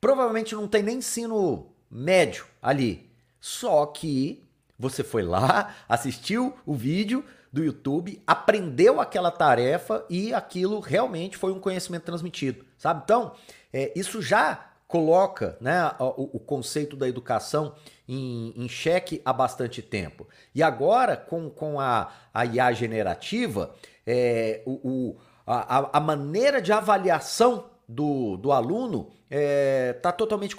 provavelmente 0.00 0.54
não 0.54 0.66
tem 0.66 0.82
nem 0.82 0.98
ensino 0.98 1.69
médio 1.90 2.46
ali. 2.62 3.10
Só 3.40 3.86
que 3.86 4.44
você 4.78 5.02
foi 5.02 5.22
lá, 5.22 5.74
assistiu 5.88 6.56
o 6.64 6.74
vídeo 6.74 7.24
do 7.52 7.64
YouTube, 7.64 8.22
aprendeu 8.26 9.00
aquela 9.00 9.30
tarefa 9.30 10.04
e 10.08 10.32
aquilo 10.32 10.78
realmente 10.78 11.36
foi 11.36 11.52
um 11.52 11.58
conhecimento 11.58 12.04
transmitido, 12.04 12.64
sabe? 12.78 13.02
Então, 13.04 13.32
é, 13.72 13.92
isso 13.96 14.22
já 14.22 14.70
coloca 14.86 15.56
né, 15.60 15.92
o, 15.98 16.36
o, 16.36 16.40
conceito 16.40 16.96
da 16.96 17.08
educação 17.08 17.74
em, 18.08 18.52
em 18.56 18.68
xeque 18.68 19.22
há 19.24 19.32
bastante 19.32 19.80
tempo. 19.82 20.26
E 20.52 20.62
agora, 20.64 21.16
com, 21.16 21.48
com 21.48 21.78
a, 21.78 22.10
a 22.34 22.44
IA 22.44 22.72
generativa, 22.72 23.72
é, 24.04 24.62
o, 24.66 24.72
o 24.72 25.16
a, 25.46 25.98
a 25.98 26.00
maneira 26.00 26.60
de 26.60 26.72
avaliação 26.72 27.66
do, 27.90 28.36
do 28.36 28.52
aluno 28.52 29.08
está 29.24 29.30
é, 29.30 29.92
tá 29.94 30.12
totalmente 30.12 30.56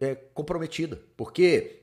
é, 0.00 0.14
comprometida, 0.34 1.00
porque 1.16 1.82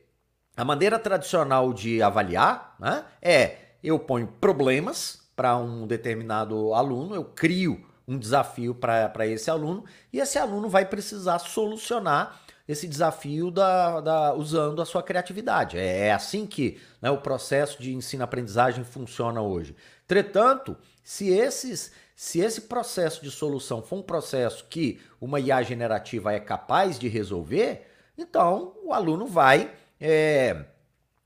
a 0.56 0.64
maneira 0.64 1.00
tradicional 1.00 1.74
de 1.74 2.02
avaliar 2.02 2.76
né, 2.80 3.04
é 3.22 3.58
eu 3.84 3.98
ponho 3.98 4.28
problemas 4.40 5.22
para 5.36 5.58
um 5.58 5.88
determinado 5.88 6.74
aluno, 6.74 7.16
eu 7.16 7.26
crio 7.26 7.84
um 8.08 8.18
desafio 8.18 8.76
para 8.76 9.26
esse 9.26 9.50
aluno 9.50 9.86
e 10.14 10.20
esse 10.20 10.38
aluno 10.38 10.70
vai 10.70 10.86
precisar 10.86 11.40
solucionar 11.40 12.40
esse 12.68 12.88
desafio 12.88 13.50
da, 13.50 14.02
da, 14.02 14.34
usando 14.34 14.82
a 14.82 14.86
sua 14.86 15.02
criatividade. 15.02 15.78
É, 15.78 16.08
é 16.08 16.14
assim 16.14 16.46
que 16.46 16.80
né, 17.02 17.10
o 17.10 17.18
processo 17.18 17.82
de 17.82 17.94
ensino-aprendizagem 17.94 18.84
funciona 18.84 19.42
hoje. 19.42 19.76
Entretanto, 20.06 20.78
se, 21.04 21.30
esses, 21.30 21.92
se 22.22 22.40
esse 22.40 22.62
processo 22.62 23.24
de 23.24 23.32
solução 23.32 23.82
for 23.82 23.96
um 23.96 24.04
processo 24.04 24.68
que 24.70 25.02
uma 25.20 25.40
IA 25.40 25.64
generativa 25.64 26.32
é 26.32 26.40
capaz 26.40 27.00
de 27.00 27.08
resolver, 27.08 27.88
então 28.16 28.76
o 28.84 28.94
aluno 28.94 29.26
vai 29.26 29.74
é, 30.00 30.66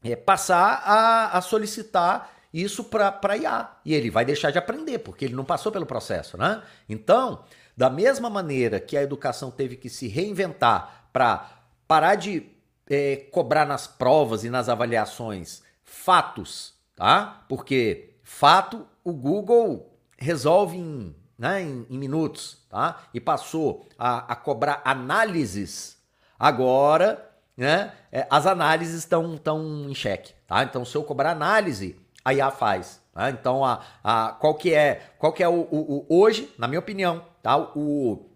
é, 0.01 0.15
passar 0.15 0.81
a, 0.86 1.38
a 1.38 1.41
solicitar 1.41 2.34
isso 2.53 2.81
para 2.81 3.36
IA. 3.36 3.71
E 3.84 3.93
ele 3.93 4.10
vai 4.10 4.23
deixar 4.23 4.51
de 4.51 4.58
aprender, 4.58 4.99
porque 4.99 5.25
ele 5.25 5.36
não 5.36 5.43
passou 5.43 5.69
pelo 5.69 5.86
processo, 5.86 6.38
né? 6.38 6.63
Então, 6.88 7.43
da 7.75 7.89
mesma 7.89 8.29
maneira 8.29 8.79
que 8.79 8.95
a 8.95 9.03
educação 9.03 9.51
teve 9.51 9.75
que 9.75 9.89
se 9.89 10.08
reinventar 10.08 11.10
para 11.12 11.60
parar 11.86 12.15
de 12.15 12.49
é, 12.89 13.17
cobrar 13.34 13.65
nas 13.65 13.86
provas 13.86 14.45
e 14.45 14.49
nas 14.49 14.69
avaliações 14.69 15.62
fatos, 15.84 16.73
tá? 16.95 17.43
Porque 17.49 18.15
fato 18.23 18.88
o 19.03 19.12
Google 19.12 19.91
resolve 20.17 20.78
em, 20.78 21.15
né, 21.38 21.62
em, 21.62 21.86
em 21.89 21.97
minutos, 21.97 22.58
tá? 22.69 23.04
E 23.13 23.19
passou 23.19 23.88
a, 23.97 24.34
a 24.34 24.36
cobrar 24.36 24.82
análises. 24.86 25.97
Agora, 26.39 27.30
né, 27.56 27.93
é, 28.12 28.28
as 28.30 28.45
análises 28.45 28.95
estão 28.95 29.38
tão 29.38 29.89
em 29.89 29.95
xeque, 29.95 30.34
tá? 30.47 30.63
Então, 30.63 30.84
se 30.84 30.95
eu 30.95 31.04
cobrar 31.04 31.32
análise, 31.32 31.99
a 32.23 32.34
IA 32.34 32.51
faz. 32.51 33.01
Tá? 33.13 33.30
Então, 33.30 33.63
a, 33.63 33.82
a, 34.04 34.30
qual 34.34 34.56
que 34.56 34.73
é, 34.73 35.13
qual 35.17 35.32
que 35.32 35.43
é 35.43 35.47
o, 35.47 35.62
o, 35.71 36.06
o 36.10 36.19
hoje, 36.21 36.54
na 36.58 36.67
minha 36.67 36.80
opinião, 36.80 37.23
tá? 37.41 37.58
O, 37.58 38.30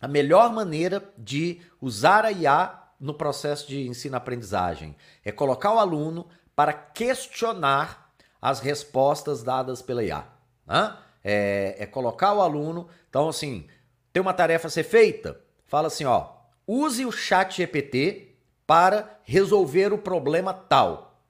a 0.00 0.08
melhor 0.08 0.52
maneira 0.52 1.02
de 1.16 1.60
usar 1.80 2.24
a 2.24 2.32
IA 2.32 2.82
no 2.98 3.14
processo 3.14 3.68
de 3.68 3.86
ensino-aprendizagem 3.86 4.96
é 5.24 5.30
colocar 5.30 5.72
o 5.72 5.78
aluno 5.78 6.26
para 6.54 6.72
questionar 6.72 8.10
as 8.40 8.60
respostas 8.60 9.42
dadas 9.42 9.82
pela 9.82 10.02
IA. 10.02 10.24
Né? 10.66 10.96
É, 11.28 11.74
é, 11.80 11.86
colocar 11.86 12.32
o 12.32 12.40
aluno. 12.40 12.88
Então, 13.08 13.28
assim, 13.28 13.66
tem 14.12 14.20
uma 14.20 14.32
tarefa 14.32 14.68
a 14.68 14.70
ser 14.70 14.84
feita? 14.84 15.40
Fala 15.66 15.88
assim, 15.88 16.04
ó, 16.04 16.28
use 16.64 17.04
o 17.04 17.10
chat 17.10 17.56
GPT 17.56 18.36
para 18.64 19.18
resolver 19.24 19.92
o 19.92 19.98
problema 19.98 20.54
tal. 20.54 21.20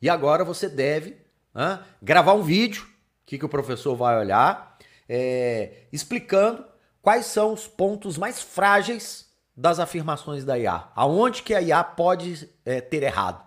E 0.00 0.08
agora 0.08 0.44
você 0.44 0.68
deve 0.68 1.16
né, 1.52 1.80
gravar 2.00 2.34
um 2.34 2.42
vídeo, 2.42 2.86
que, 3.26 3.38
que 3.38 3.44
o 3.44 3.48
professor 3.48 3.96
vai 3.96 4.18
olhar, 4.18 4.78
é, 5.08 5.84
explicando 5.92 6.64
quais 7.02 7.26
são 7.26 7.52
os 7.52 7.66
pontos 7.66 8.16
mais 8.16 8.40
frágeis 8.40 9.28
das 9.56 9.80
afirmações 9.80 10.44
da 10.44 10.56
IA. 10.56 10.88
Aonde 10.94 11.42
que 11.42 11.54
a 11.54 11.60
IA 11.60 11.82
pode 11.82 12.48
é, 12.64 12.80
ter 12.80 13.02
errado. 13.02 13.44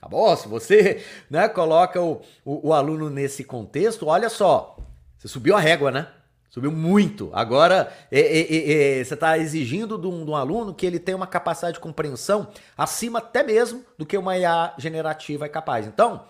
Tá 0.00 0.06
bom? 0.06 0.34
Se 0.36 0.46
você 0.46 1.04
né, 1.28 1.48
coloca 1.48 2.00
o, 2.00 2.22
o, 2.44 2.68
o, 2.68 2.72
aluno 2.72 3.10
nesse 3.10 3.42
contexto, 3.42 4.06
olha 4.06 4.28
só, 4.28 4.76
você 5.18 5.28
subiu 5.28 5.56
a 5.56 5.60
régua, 5.60 5.90
né? 5.90 6.08
Subiu 6.48 6.72
muito. 6.72 7.30
Agora, 7.34 7.92
é, 8.10 8.20
é, 8.20 9.00
é, 9.00 9.04
você 9.04 9.14
está 9.14 9.36
exigindo 9.36 9.98
de 9.98 10.06
um, 10.06 10.24
de 10.24 10.30
um, 10.30 10.36
aluno 10.36 10.72
que 10.72 10.86
ele 10.86 10.98
tenha 10.98 11.16
uma 11.16 11.26
capacidade 11.26 11.74
de 11.74 11.80
compreensão 11.80 12.48
acima 12.76 13.18
até 13.18 13.42
mesmo 13.42 13.84
do 13.98 14.06
que 14.06 14.16
uma 14.16 14.38
IA 14.38 14.72
generativa 14.78 15.44
é 15.44 15.48
capaz. 15.48 15.86
Então, 15.86 16.24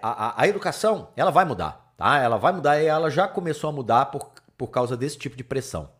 a, 0.00 0.08
a, 0.28 0.42
a 0.42 0.48
educação, 0.48 1.08
ela 1.16 1.30
vai 1.30 1.44
mudar, 1.44 1.92
tá? 1.96 2.22
Ela 2.22 2.36
vai 2.36 2.52
mudar 2.52 2.80
e 2.80 2.86
ela 2.86 3.10
já 3.10 3.26
começou 3.26 3.68
a 3.68 3.72
mudar 3.72 4.06
por, 4.06 4.30
por 4.56 4.68
causa 4.68 4.96
desse 4.96 5.18
tipo 5.18 5.36
de 5.36 5.42
pressão. 5.42 5.90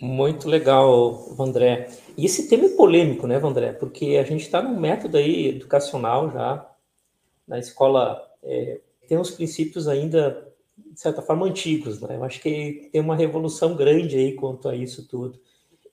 Muito 0.00 0.48
legal, 0.48 1.34
Vandré. 1.34 1.90
E 2.16 2.24
esse 2.24 2.48
tema 2.48 2.66
é 2.66 2.76
polêmico, 2.76 3.26
né, 3.26 3.38
Vandré? 3.38 3.72
Porque 3.72 4.16
a 4.16 4.22
gente 4.22 4.42
está 4.42 4.62
num 4.62 4.78
método 4.78 5.16
aí 5.16 5.48
educacional 5.48 6.30
já, 6.30 6.64
na 7.46 7.58
escola, 7.58 8.22
é, 8.42 8.80
tem 9.08 9.18
uns 9.18 9.32
princípios 9.32 9.88
ainda, 9.88 10.47
de 10.98 11.02
certa 11.02 11.22
forma, 11.22 11.46
antigos, 11.46 12.00
né? 12.00 12.16
Eu 12.16 12.24
acho 12.24 12.40
que 12.40 12.88
tem 12.90 13.00
uma 13.00 13.14
revolução 13.14 13.76
grande 13.76 14.16
aí 14.16 14.34
quanto 14.34 14.68
a 14.68 14.74
isso 14.74 15.06
tudo. 15.06 15.40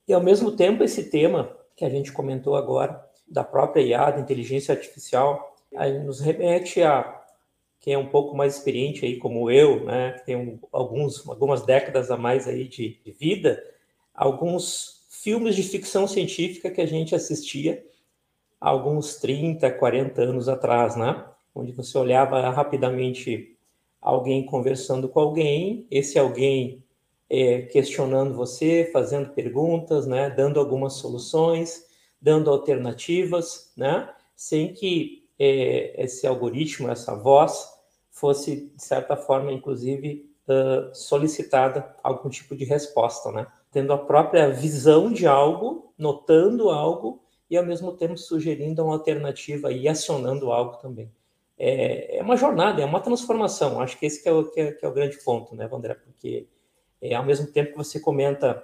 E, 0.07 0.11
ao 0.11 0.19
mesmo 0.19 0.53
tempo, 0.53 0.83
esse 0.83 1.11
tema 1.11 1.55
que 1.75 1.85
a 1.85 1.89
gente 1.89 2.11
comentou 2.11 2.55
agora, 2.55 3.07
da 3.27 3.43
própria 3.43 3.83
IA, 3.83 4.09
da 4.09 4.19
inteligência 4.19 4.73
artificial, 4.73 5.55
nos 6.03 6.19
remete 6.19 6.81
a 6.81 7.21
quem 7.79 7.93
é 7.93 7.97
um 7.99 8.07
pouco 8.07 8.35
mais 8.35 8.55
experiente 8.55 9.05
aí, 9.05 9.17
como 9.17 9.51
eu, 9.51 9.85
né, 9.85 10.13
tem 10.25 10.59
alguns, 10.71 11.29
algumas 11.29 11.63
décadas 11.63 12.09
a 12.09 12.17
mais 12.17 12.47
aí 12.47 12.67
de, 12.67 12.99
de 13.05 13.11
vida, 13.11 13.63
alguns 14.11 15.05
filmes 15.07 15.55
de 15.55 15.61
ficção 15.61 16.07
científica 16.07 16.71
que 16.71 16.81
a 16.81 16.87
gente 16.87 17.13
assistia 17.13 17.85
há 18.59 18.69
alguns 18.69 19.17
30, 19.17 19.69
40 19.69 20.23
anos 20.23 20.49
atrás, 20.49 20.95
né? 20.95 21.23
Onde 21.53 21.71
você 21.73 21.95
olhava 21.95 22.49
rapidamente 22.49 23.54
alguém 24.05 24.45
conversando 24.45 25.09
com 25.09 25.19
alguém, 25.19 25.87
esse 25.89 26.19
alguém 26.19 26.83
é, 27.29 27.63
questionando 27.63 28.35
você, 28.35 28.89
fazendo 28.93 29.33
perguntas, 29.33 30.05
né? 30.05 30.29
Dando 30.29 30.59
algumas 30.59 30.93
soluções, 30.93 31.85
dando 32.21 32.49
alternativas, 32.51 33.71
né? 33.75 34.09
Sem 34.35 34.73
que 34.73 35.27
é, 35.39 36.03
esse 36.03 36.27
algoritmo, 36.27 36.89
essa 36.89 37.15
voz, 37.15 37.67
fosse, 38.11 38.71
de 38.75 38.83
certa 38.83 39.17
forma, 39.17 39.51
inclusive, 39.51 40.29
uh, 40.47 40.93
solicitada 40.93 41.95
algum 42.01 42.29
tipo 42.29 42.55
de 42.55 42.63
resposta, 42.63 43.31
né? 43.31 43.47
tendo 43.75 43.91
a 43.91 43.97
própria 43.97 44.49
visão 44.49 45.11
de 45.11 45.27
algo, 45.27 45.93
notando 45.97 46.69
algo 46.69 47.21
e 47.49 47.57
ao 47.57 47.65
mesmo 47.65 47.91
tempo 47.91 48.17
sugerindo 48.17 48.81
uma 48.81 48.93
alternativa 48.93 49.69
e 49.69 49.85
acionando 49.85 50.49
algo 50.49 50.77
também. 50.77 51.11
É, 51.57 52.17
é 52.17 52.21
uma 52.21 52.35
jornada, 52.35 52.81
é 52.81 52.85
uma 52.85 52.99
transformação. 52.99 53.79
Acho 53.79 53.97
que 53.97 54.05
esse 54.05 54.27
é, 54.27 54.31
o, 54.31 54.45
que 54.51 54.59
é, 54.59 54.71
que 54.71 54.85
é 54.85 54.87
o 54.87 54.93
grande 54.93 55.17
ponto, 55.23 55.55
né, 55.55 55.69
André? 55.71 55.93
Porque 55.93 56.47
é, 57.01 57.15
ao 57.15 57.25
mesmo 57.25 57.47
tempo 57.47 57.71
que 57.71 57.77
você 57.77 57.99
comenta, 57.99 58.61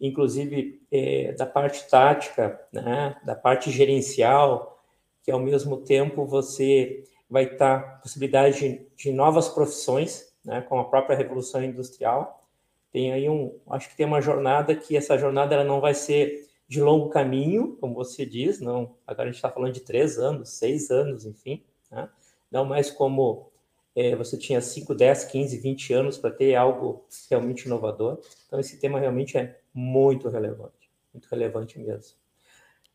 inclusive, 0.00 0.82
é, 0.90 1.32
da 1.32 1.46
parte 1.46 1.88
tática, 1.88 2.60
né, 2.72 3.16
da 3.24 3.34
parte 3.34 3.70
gerencial, 3.70 4.82
que 5.22 5.30
ao 5.30 5.40
mesmo 5.40 5.78
tempo 5.78 6.24
você 6.26 7.04
vai 7.28 7.44
estar 7.44 8.00
possibilidade 8.00 8.60
de, 8.60 8.86
de 8.96 9.12
novas 9.12 9.48
profissões, 9.48 10.32
né, 10.44 10.60
com 10.62 10.78
a 10.78 10.84
própria 10.84 11.16
revolução 11.16 11.62
industrial, 11.62 12.44
tem 12.92 13.12
aí 13.12 13.28
um, 13.28 13.58
acho 13.70 13.90
que 13.90 13.96
tem 13.96 14.06
uma 14.06 14.20
jornada 14.20 14.74
que 14.74 14.96
essa 14.96 15.18
jornada 15.18 15.54
ela 15.54 15.64
não 15.64 15.80
vai 15.80 15.92
ser 15.92 16.48
de 16.68 16.80
longo 16.80 17.10
caminho, 17.10 17.76
como 17.80 17.94
você 17.94 18.24
diz, 18.24 18.60
não. 18.60 18.96
Agora 19.06 19.28
a 19.28 19.32
gente 19.32 19.36
está 19.36 19.50
falando 19.50 19.72
de 19.72 19.80
três 19.80 20.18
anos, 20.18 20.50
seis 20.50 20.90
anos, 20.90 21.24
enfim, 21.24 21.62
né? 21.90 22.08
Não 22.50 22.64
mais 22.64 22.90
como 22.90 23.50
é, 23.94 24.14
você 24.14 24.36
tinha 24.36 24.60
5, 24.60 24.94
10, 24.94 25.24
15, 25.24 25.58
20 25.58 25.92
anos 25.94 26.18
para 26.18 26.30
ter 26.30 26.54
algo 26.54 27.06
realmente 27.30 27.64
inovador. 27.64 28.20
Então 28.46 28.60
esse 28.60 28.78
tema 28.78 29.00
realmente 29.00 29.38
é 29.38 29.58
muito 29.72 30.28
relevante, 30.28 30.90
muito 31.12 31.26
relevante 31.28 31.78
mesmo. 31.78 32.14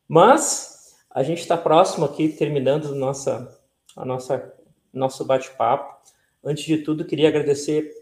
Mas 0.06 0.96
a 1.10 1.22
gente 1.22 1.40
está 1.40 1.56
próximo 1.56 2.04
aqui, 2.04 2.28
terminando 2.28 2.94
nossa, 2.94 3.60
a 3.96 4.04
nossa, 4.04 4.54
nosso 4.92 5.24
bate-papo. 5.24 6.00
Antes 6.44 6.64
de 6.64 6.78
tudo, 6.78 7.04
queria 7.04 7.28
agradecer 7.28 7.92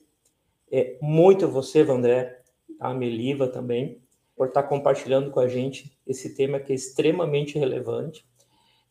é, 0.70 0.96
muito 1.00 1.46
a 1.46 1.48
você, 1.48 1.82
Vandré, 1.82 2.40
a 2.78 2.94
Meliva 2.94 3.48
também, 3.48 4.00
por 4.36 4.48
estar 4.48 4.62
compartilhando 4.62 5.30
com 5.30 5.40
a 5.40 5.48
gente 5.48 5.98
esse 6.06 6.34
tema 6.34 6.60
que 6.60 6.72
é 6.72 6.74
extremamente 6.74 7.58
relevante. 7.58 8.26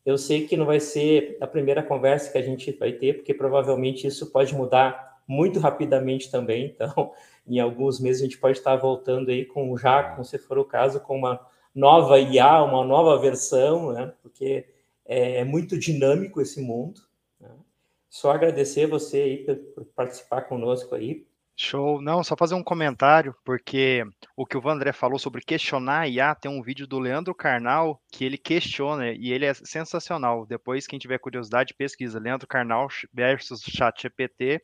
Eu 0.09 0.17
sei 0.17 0.47
que 0.47 0.57
não 0.57 0.65
vai 0.65 0.79
ser 0.79 1.37
a 1.39 1.45
primeira 1.45 1.83
conversa 1.83 2.31
que 2.31 2.37
a 2.37 2.41
gente 2.41 2.71
vai 2.71 2.93
ter, 2.93 3.17
porque 3.17 3.31
provavelmente 3.31 4.07
isso 4.07 4.31
pode 4.31 4.55
mudar 4.55 5.21
muito 5.27 5.59
rapidamente 5.59 6.31
também. 6.31 6.65
Então, 6.65 7.13
em 7.47 7.59
alguns 7.59 7.99
meses 7.99 8.21
a 8.21 8.25
gente 8.25 8.39
pode 8.39 8.57
estar 8.57 8.75
voltando 8.75 9.29
aí 9.29 9.45
com 9.45 9.77
já, 9.77 10.15
com, 10.15 10.23
se 10.23 10.39
for 10.39 10.57
o 10.57 10.65
caso, 10.65 10.99
com 10.99 11.15
uma 11.15 11.39
nova 11.75 12.19
IA, 12.19 12.63
uma 12.63 12.83
nova 12.83 13.19
versão, 13.19 13.93
né? 13.93 14.11
Porque 14.23 14.65
é, 15.05 15.41
é 15.41 15.43
muito 15.43 15.77
dinâmico 15.77 16.41
esse 16.41 16.59
mundo. 16.59 17.01
Né? 17.39 17.49
Só 18.09 18.31
agradecer 18.31 18.87
você 18.87 19.17
aí 19.21 19.37
por 19.75 19.85
participar 19.95 20.41
conosco 20.41 20.95
aí, 20.95 21.27
Show. 21.61 22.01
Não, 22.01 22.23
só 22.23 22.37
fazer 22.37 22.55
um 22.55 22.63
comentário, 22.63 23.35
porque 23.43 24.01
o 24.33 24.45
que 24.45 24.55
o 24.55 24.61
Vandré 24.61 24.93
falou 24.93 25.19
sobre 25.19 25.41
questionar 25.41 25.99
a 25.99 26.07
IA, 26.07 26.33
tem 26.33 26.49
um 26.49 26.61
vídeo 26.61 26.87
do 26.87 26.97
Leandro 26.97 27.35
Carnal 27.35 28.01
que 28.09 28.23
ele 28.23 28.37
questiona 28.37 29.11
e 29.11 29.33
ele 29.33 29.45
é 29.45 29.53
sensacional. 29.53 30.45
Depois, 30.45 30.87
quem 30.87 30.97
tiver 30.97 31.19
curiosidade, 31.19 31.73
pesquisa 31.73 32.17
Leandro 32.17 32.47
Carnal 32.47 32.87
versus 33.13 33.61
ChatGPT 33.61 34.63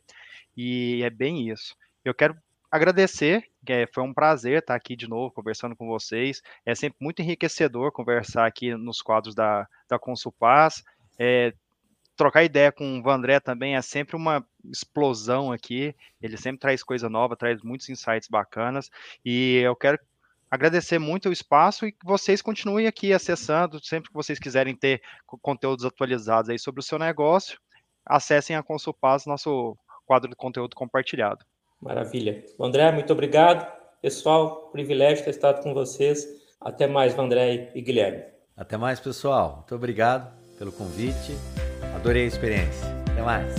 e 0.56 1.02
é 1.04 1.10
bem 1.10 1.50
isso. 1.50 1.76
Eu 2.02 2.14
quero 2.14 2.34
agradecer, 2.72 3.44
é, 3.68 3.86
foi 3.92 4.02
um 4.02 4.14
prazer 4.14 4.60
estar 4.60 4.74
aqui 4.74 4.96
de 4.96 5.06
novo 5.06 5.34
conversando 5.34 5.76
com 5.76 5.86
vocês. 5.86 6.40
É 6.64 6.74
sempre 6.74 6.96
muito 6.98 7.20
enriquecedor 7.20 7.92
conversar 7.92 8.46
aqui 8.46 8.74
nos 8.74 9.02
quadros 9.02 9.34
da, 9.34 9.66
da 9.86 9.98
Consulpaz. 9.98 10.82
É, 11.18 11.52
trocar 12.16 12.44
ideia 12.44 12.72
com 12.72 12.98
o 12.98 13.02
Vandré 13.02 13.38
também 13.38 13.76
é 13.76 13.82
sempre 13.82 14.16
uma 14.16 14.44
explosão 14.64 15.52
aqui. 15.52 15.94
Ele 16.20 16.36
sempre 16.36 16.58
traz 16.58 16.82
coisa 16.82 17.08
nova, 17.08 17.36
traz 17.36 17.62
muitos 17.62 17.88
insights 17.88 18.28
bacanas. 18.28 18.90
E 19.24 19.58
eu 19.58 19.76
quero 19.76 19.98
agradecer 20.50 20.98
muito 20.98 21.28
o 21.28 21.32
espaço 21.32 21.86
e 21.86 21.92
que 21.92 22.04
vocês 22.04 22.40
continuem 22.40 22.86
aqui 22.86 23.12
acessando, 23.12 23.84
sempre 23.84 24.08
que 24.08 24.14
vocês 24.14 24.38
quiserem 24.38 24.74
ter 24.74 25.02
conteúdos 25.42 25.84
atualizados 25.84 26.50
aí 26.50 26.58
sobre 26.58 26.80
o 26.80 26.84
seu 26.84 26.98
negócio, 26.98 27.58
acessem 28.04 28.56
a 28.56 28.62
Consulpaz, 28.62 29.26
nosso 29.26 29.76
quadro 30.06 30.30
de 30.30 30.36
conteúdo 30.36 30.74
compartilhado. 30.74 31.44
Maravilha. 31.80 32.44
André, 32.58 32.90
muito 32.92 33.12
obrigado. 33.12 33.70
Pessoal, 34.00 34.70
privilégio 34.70 35.24
ter 35.24 35.30
estado 35.30 35.62
com 35.62 35.74
vocês. 35.74 36.26
Até 36.60 36.86
mais, 36.86 37.18
André 37.18 37.70
e 37.74 37.82
Guilherme. 37.82 38.24
Até 38.56 38.76
mais, 38.76 38.98
pessoal. 38.98 39.56
Muito 39.56 39.74
obrigado 39.74 40.45
pelo 40.58 40.72
convite. 40.72 41.36
Adorei 41.94 42.24
a 42.24 42.26
experiência. 42.26 42.86
Até 43.10 43.22
mais. 43.22 43.54